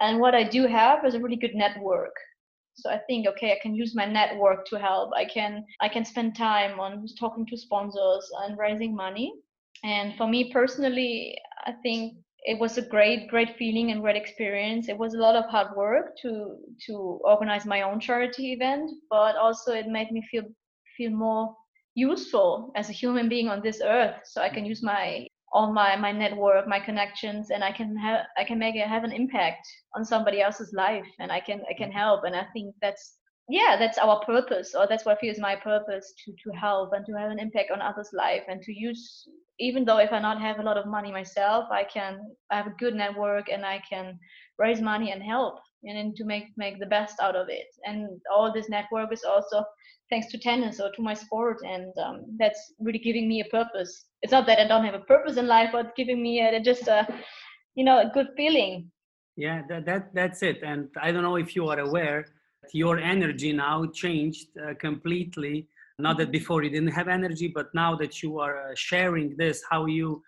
[0.00, 2.14] And what i do have is a really good network.
[2.74, 5.10] So i think okay i can use my network to help.
[5.14, 9.32] I can i can spend time on talking to sponsors and raising money.
[9.84, 12.14] And for me personally i think
[12.46, 14.88] it was a great great feeling and great experience.
[14.88, 19.36] It was a lot of hard work to to organize my own charity event but
[19.36, 20.44] also it made me feel
[20.96, 21.54] feel more
[21.94, 24.16] useful as a human being on this earth.
[24.24, 28.26] So i can use my all my my network my connections and i can have
[28.36, 31.74] i can make it have an impact on somebody else's life and i can i
[31.74, 32.24] can help.
[32.24, 33.18] And i think that's
[33.48, 37.12] yeah that's our purpose or that's what feels my purpose to to help and to
[37.12, 39.28] have an impact on others life and to use
[39.58, 42.18] even though if i not have a lot of money myself i can
[42.50, 44.18] I have a good network and i can
[44.58, 47.66] raise money and help and to make make the best out of it.
[47.84, 49.64] And all this network is also
[50.10, 54.06] thanks to tennis or to my sport and um, that's really giving me a purpose.
[54.22, 56.88] It's not that i don't have a purpose in life but giving me a, just
[56.88, 57.06] a
[57.74, 58.90] you know a good feeling.
[59.36, 60.62] Yeah that, that that's it.
[60.62, 62.26] And i don't know if you are aware
[62.72, 66.32] your energy now changed uh, completely not that mm-hmm.
[66.32, 70.22] before you didn't have energy but now that you are uh, sharing this how you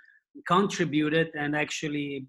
[0.47, 2.27] contributed and actually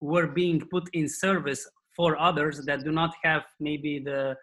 [0.00, 4.36] were being put in service for others that do not have maybe the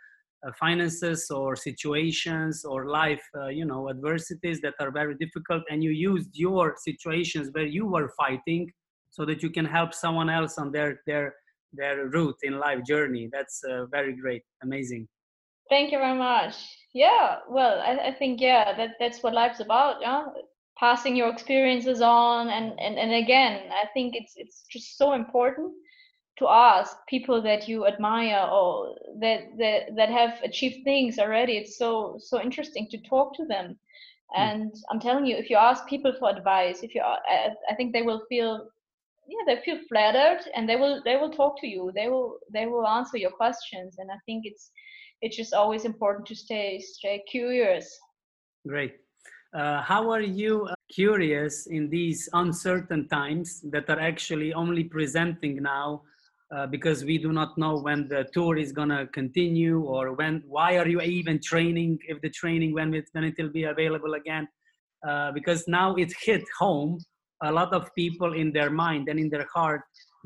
[0.46, 5.84] uh, finances or situations or life uh, you know adversities that are very difficult and
[5.84, 8.72] you used your situations where you were fighting
[9.10, 11.34] so that you can help someone else on their their
[11.74, 13.30] their route in life journey.
[13.32, 14.44] That's uh, very great.
[14.64, 15.08] Amazing.
[15.70, 16.56] Thank you very much.
[16.94, 20.26] Yeah well I, I, think yeah that that's what life's about yeah
[20.80, 25.74] passing your experiences on and, and and again i think it's it's just so important
[26.40, 31.58] to ask people that you admire or that that that have achieved things already.
[31.58, 33.78] It's so so interesting to talk to them.
[34.36, 34.42] Hmm.
[34.42, 37.94] and i'm telling you if you ask people for advice if you I, I think
[37.94, 38.68] they will feel
[39.28, 41.92] yeah they feel flattered and they will they will talk to you.
[41.94, 43.96] They will they will answer your questions.
[44.00, 44.72] And i think it's
[45.22, 47.88] it's just always important to stay stay curious.
[48.68, 48.96] Great.
[49.54, 55.62] Uh, how are you uh, curious in these uncertain times that are actually only presenting
[55.62, 56.02] now
[56.56, 60.44] uh, because we do not know when the tour is going to continue or when
[60.48, 64.14] why are you even training if the training when it when it will be available
[64.14, 64.48] again?
[65.08, 67.00] Uh, because now it hit home
[67.44, 69.82] a lot of people in their mind and in their heart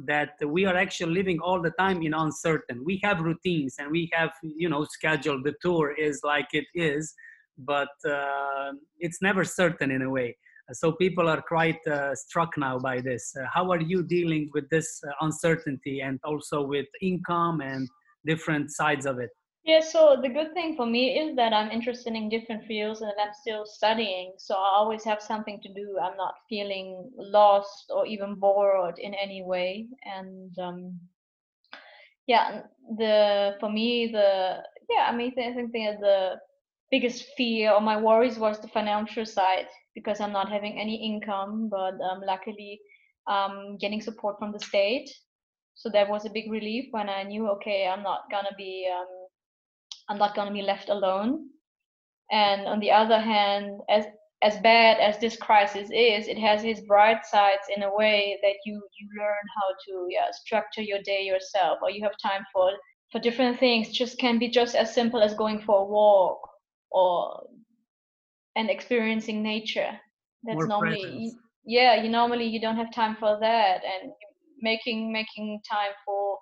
[0.06, 2.84] that we are actually living all the time in uncertain.
[2.84, 5.44] We have routines and we have you know scheduled.
[5.44, 7.14] The tour is like it is
[7.58, 10.36] but uh, it's never certain in a way.
[10.74, 13.34] So people are quite uh, struck now by this.
[13.38, 17.88] Uh, how are you dealing with this uh, uncertainty and also with income and
[18.26, 19.32] different sides of it
[19.64, 23.12] yeah, so the good thing for me is that I'm interested in different fields and
[23.22, 24.34] I'm still studying.
[24.38, 26.00] So I always have something to do.
[26.02, 29.88] I'm not feeling lost or even bored in any way.
[30.04, 31.00] And um,
[32.26, 32.64] yeah,
[32.98, 36.40] the for me the yeah, I mean I think the,
[36.92, 41.70] biggest fear or my worries was the financial side because I'm not having any income,
[41.72, 42.82] but um, luckily
[43.28, 45.10] um, getting support from the state.
[45.76, 49.21] So that was a big relief when I knew okay, I'm not gonna be um,
[50.10, 51.48] I'm not going to be left alone.
[52.32, 54.06] And on the other hand, as
[54.44, 58.56] as bad as this crisis is, it has its bright sides in a way that
[58.66, 62.72] you you learn how to yeah structure your day yourself, or you have time for
[63.12, 63.90] for different things.
[63.90, 66.40] Just can be just as simple as going for a walk
[66.92, 67.44] or
[68.56, 69.92] and experiencing nature.
[70.44, 71.34] That's More normally
[71.66, 72.02] yeah.
[72.02, 74.12] You normally you don't have time for that, and
[74.62, 76.38] making making time for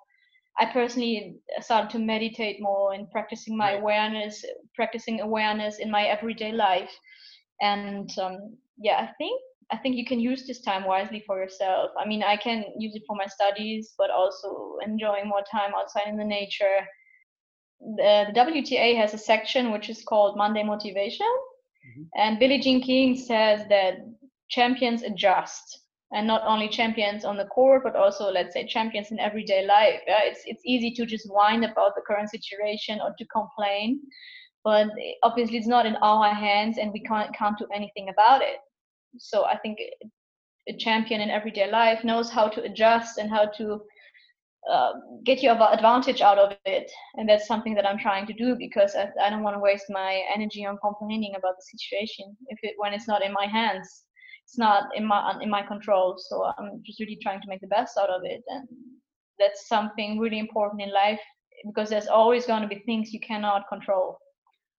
[0.59, 3.81] I personally started to meditate more and practicing my right.
[3.81, 4.43] awareness,
[4.75, 6.91] practicing awareness in my everyday life.
[7.61, 9.41] And um, yeah, I think
[9.71, 11.91] I think you can use this time wisely for yourself.
[11.99, 16.07] I mean, I can use it for my studies, but also enjoying more time outside
[16.07, 16.87] in the nature.
[17.79, 22.03] The, the WTA has a section which is called Monday Motivation, mm-hmm.
[22.15, 23.99] and Billie Jean King says that
[24.49, 25.81] champions adjust.
[26.11, 30.01] And not only champions on the court but also let's say champions in everyday life.
[30.07, 30.19] Yeah?
[30.23, 34.01] it's it's easy to just whine about the current situation or to complain
[34.63, 34.87] but
[35.23, 38.57] obviously it's not in our hands and we can't can't do anything about it.
[39.17, 39.77] So i think
[40.67, 43.81] a champion in everyday life knows how to adjust and how to
[44.69, 44.91] uh,
[45.23, 46.91] get your advantage out of it.
[47.15, 49.89] And that's something that i'm trying to do because i, I don't want to waste
[49.89, 54.03] my energy on complaining about the situation if it when it's not in my hands
[54.49, 57.67] it's not in my in my control so i'm just really trying to make the
[57.67, 58.67] best out of it and
[59.37, 61.21] that's something really important in life
[61.65, 64.17] because there's always going to be things you cannot control.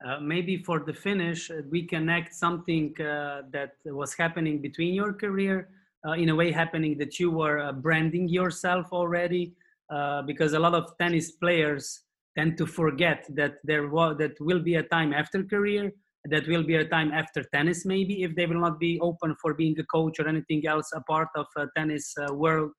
[0.05, 5.13] Uh, maybe for the finish uh, we connect something uh, that was happening between your
[5.13, 5.69] career
[6.07, 9.53] uh, in a way happening that you were uh, branding yourself already
[9.91, 12.01] uh, because a lot of tennis players
[12.37, 15.93] tend to forget that there was that will be a time after career
[16.27, 19.55] that will be a time after tennis maybe if they will not be open for
[19.55, 22.71] being a coach or anything else a part of a tennis uh, world.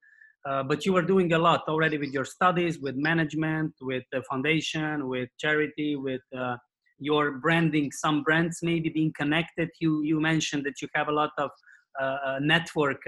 [0.44, 4.22] Uh, but you are doing a lot already with your studies with management with the
[4.30, 6.56] foundation with charity with uh,
[6.98, 9.70] your branding some brands maybe being connected.
[9.80, 11.50] You you mentioned that you have a lot of
[12.00, 13.02] uh, network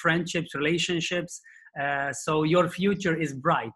[0.00, 1.40] friendships relationships.
[1.80, 3.72] Uh, so your future is bright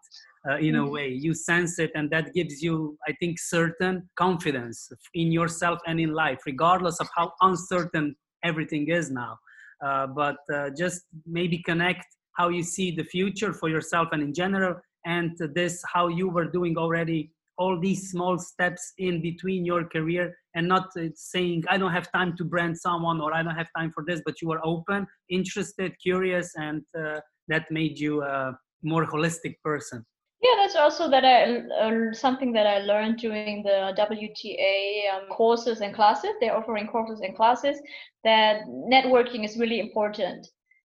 [0.49, 0.91] uh, in a mm-hmm.
[0.91, 1.09] way.
[1.09, 6.13] You sense it and that gives you i think certain confidence in yourself and in
[6.13, 9.37] life regardless of how uncertain everything is now.
[9.85, 12.05] Uh, but uh, just maybe connect
[12.37, 14.75] how you see the future for yourself and in general
[15.05, 20.35] and this how you were doing already all these small steps in between your career
[20.55, 23.67] and not uh, saying i don't have time to brand someone or i don't have
[23.77, 28.55] time for this but you are open interested curious and uh, that made you a
[28.83, 30.05] more holistic person
[30.41, 35.81] yeah that's also that i uh, something that i learned during the wta um, courses
[35.81, 36.31] and classes.
[36.39, 37.79] They're offering courses and classes
[38.23, 40.47] that networking is really important.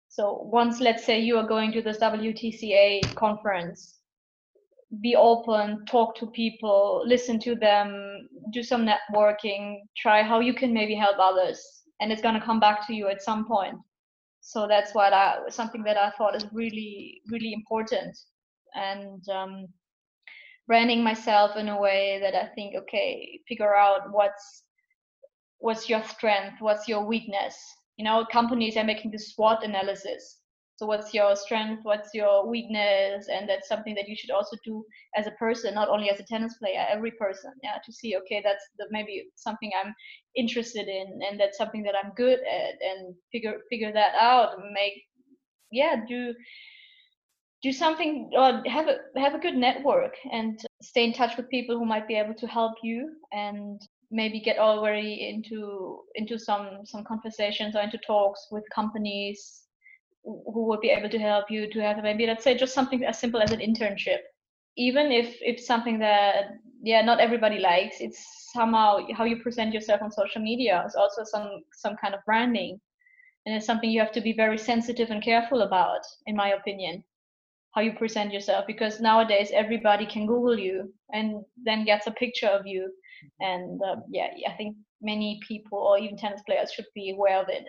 [0.07, 3.95] So once let's say you are going to this wtca conference
[5.01, 10.73] be open talk to people listen to them do some networking try how you can
[10.73, 13.75] maybe help others and it's going to come back to you at some point.
[14.41, 18.17] So that's what I something that I thought is really really important
[18.75, 19.67] and um,
[20.67, 24.63] branding myself in a way that I think okay figure out what's
[25.59, 27.55] what's your strength what's your weakness.
[27.97, 30.37] You know companies are making the SWOT analysis.
[30.77, 33.27] So what's your strength what's your weakness?
[33.27, 36.23] And that's something that you should also do as a person not only as a
[36.23, 39.93] tennis player every person yeah to see okay that's the, maybe something i'm
[40.35, 44.93] interested in and that's something that i'm good at and figure figure that out make
[45.71, 46.33] yeah do
[47.61, 51.77] do something or have a have a good network and stay in touch with people
[51.77, 53.81] who might be able to help you and
[54.11, 59.63] maybe get already into into some some conversations or into talks with companies
[60.23, 63.19] who would be able to help you to have maybe let's say just something as
[63.19, 64.19] simple as an internship.
[64.77, 66.51] Even if if something that
[66.81, 71.23] yeah not everybody likes it's somehow how you present yourself on social media is also
[71.25, 72.79] some some kind of branding.
[73.45, 77.03] And it's something you have to be very sensitive and careful about in my opinion
[77.71, 82.47] how you present yourself because nowadays everybody can google you and then gets a picture
[82.47, 83.45] of you mm-hmm.
[83.51, 87.47] and uh, yeah i think many people or even tennis players should be aware of
[87.49, 87.65] it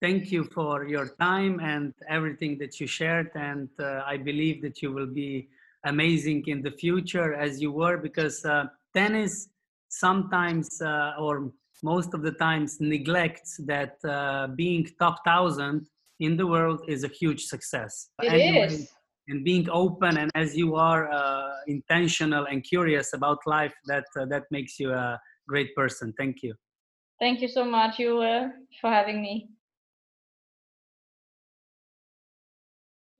[0.00, 3.30] thank you for your time and everything that you shared.
[3.34, 5.48] And uh, I believe that you will be
[5.84, 8.64] amazing in the future as you were because uh,
[8.94, 9.48] tennis
[9.88, 11.52] sometimes uh, or
[11.82, 15.86] most of the times neglects that uh, being top thousand
[16.20, 18.10] in the world is a huge success.
[18.22, 18.88] It anyway, is.
[19.30, 24.26] And being open and as you are uh, intentional and curious about life, that uh,
[24.26, 26.12] that makes you a great person.
[26.18, 26.52] Thank you.
[27.20, 28.50] Thank you so much, Jule,
[28.80, 29.50] for having me.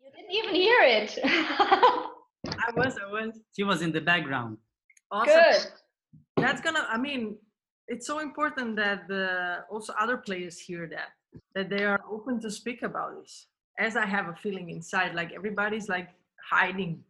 [0.01, 1.17] You didn't even hear it.
[1.25, 3.39] I was, I was.
[3.55, 4.59] She was in the background.
[5.13, 5.35] Awesome.
[5.35, 5.67] Good.
[6.39, 6.87] That's gonna.
[6.91, 7.37] I mean,
[7.87, 11.11] it's so important that the also other players hear that
[11.55, 13.47] that they are open to speak about this.
[13.81, 16.11] As I have a feeling inside, like everybody's like
[16.49, 17.03] hiding.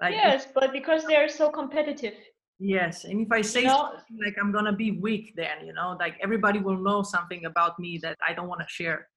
[0.00, 2.14] Like yes, but because they're so competitive.
[2.58, 5.72] Yes, and if I say you know, something like I'm gonna be weak, then you
[5.72, 9.08] know, like everybody will know something about me that I don't want to share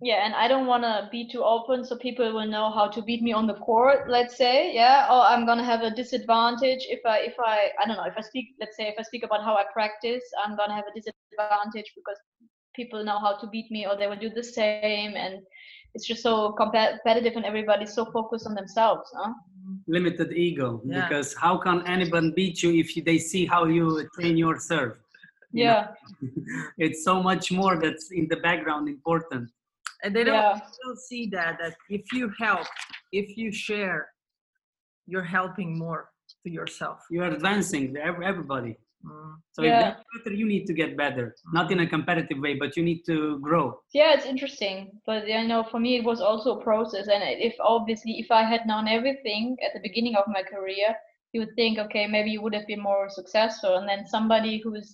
[0.00, 3.00] yeah and i don't want to be too open so people will know how to
[3.00, 7.00] beat me on the court let's say yeah or i'm to have a disadvantage if
[7.06, 9.42] i if i i don't know if i speak let's say if i speak about
[9.42, 12.18] how i practice i'm to have a disadvantage because
[12.74, 15.38] people know how to beat me or they will do the same and
[15.96, 19.32] it's just so competitive and everybody's so focused on themselves huh?
[19.88, 21.08] limited ego yeah.
[21.08, 23.84] because how can anyone beat you if they see how you
[24.14, 24.94] train your serve
[25.52, 25.88] yeah
[26.86, 29.48] it's so much more that's in the background important
[30.02, 30.54] and they don't Yeah.
[30.74, 32.66] they don't see that that if you help
[33.20, 33.98] if you share
[35.10, 36.02] you're helping more
[36.42, 37.84] to yourself You're advancing
[38.22, 38.72] everybody.
[39.06, 39.32] Mm.
[39.52, 39.80] So if Yeah.
[39.82, 41.34] that's better, you need to get better.
[41.52, 43.64] Not in a competitive way, but you need to grow.
[44.00, 44.76] yeah it's interesting
[45.08, 48.42] but i know for me it was also a process and if obviously if i
[48.52, 50.88] had known everything at the beginning of my career
[51.32, 54.90] you would think okay maybe you would have been more successful and then somebody who's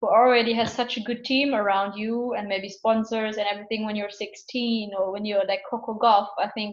[0.00, 3.96] who already has such a good team around you and maybe sponsors and everything when
[3.98, 6.72] you're 16 or when you're like Coco Gauff i think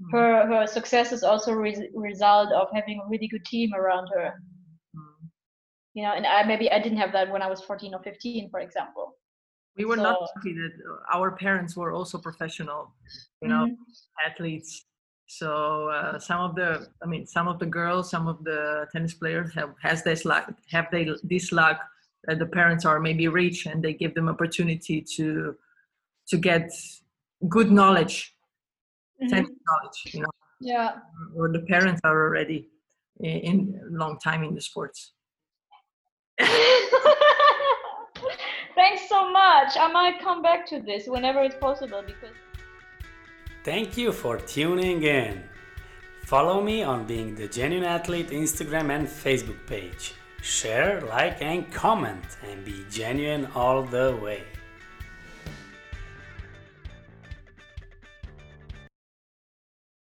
[0.00, 0.10] Mm.
[0.14, 4.06] her her success is also a res- result of having a really good team around
[4.16, 4.28] her.
[5.94, 8.50] You know and i maybe i didn't have that when i was 14 or 15
[8.50, 9.16] for example.
[9.74, 12.82] We were not lucky that uh, our parents were also professional
[13.42, 13.76] you know Mhm.
[14.28, 14.70] athletes.
[15.40, 15.48] So
[15.96, 16.70] uh, some of the
[17.02, 20.44] i mean some of the girls some of the tennis players have has this luck
[20.74, 21.78] have they this luck
[22.26, 25.26] that the parents are maybe rich and they give them opportunity to
[26.30, 26.64] to get
[27.56, 28.16] good knowledge
[29.20, 29.28] Mhm.
[29.30, 30.32] tennis knowledge you know.
[30.60, 30.90] Yeah.
[31.36, 32.60] Or the parents are already
[33.28, 33.56] in, in
[34.02, 35.00] long time in the sports
[38.74, 39.76] Thanks so much.
[39.78, 42.34] I might come back to this whenever it's possible because
[43.64, 45.44] Thank you for tuning in.
[46.24, 50.14] Follow me on Being the Genuine Athlete Instagram and Facebook page.
[50.40, 54.42] Share, like, and comment, and be genuine all the way.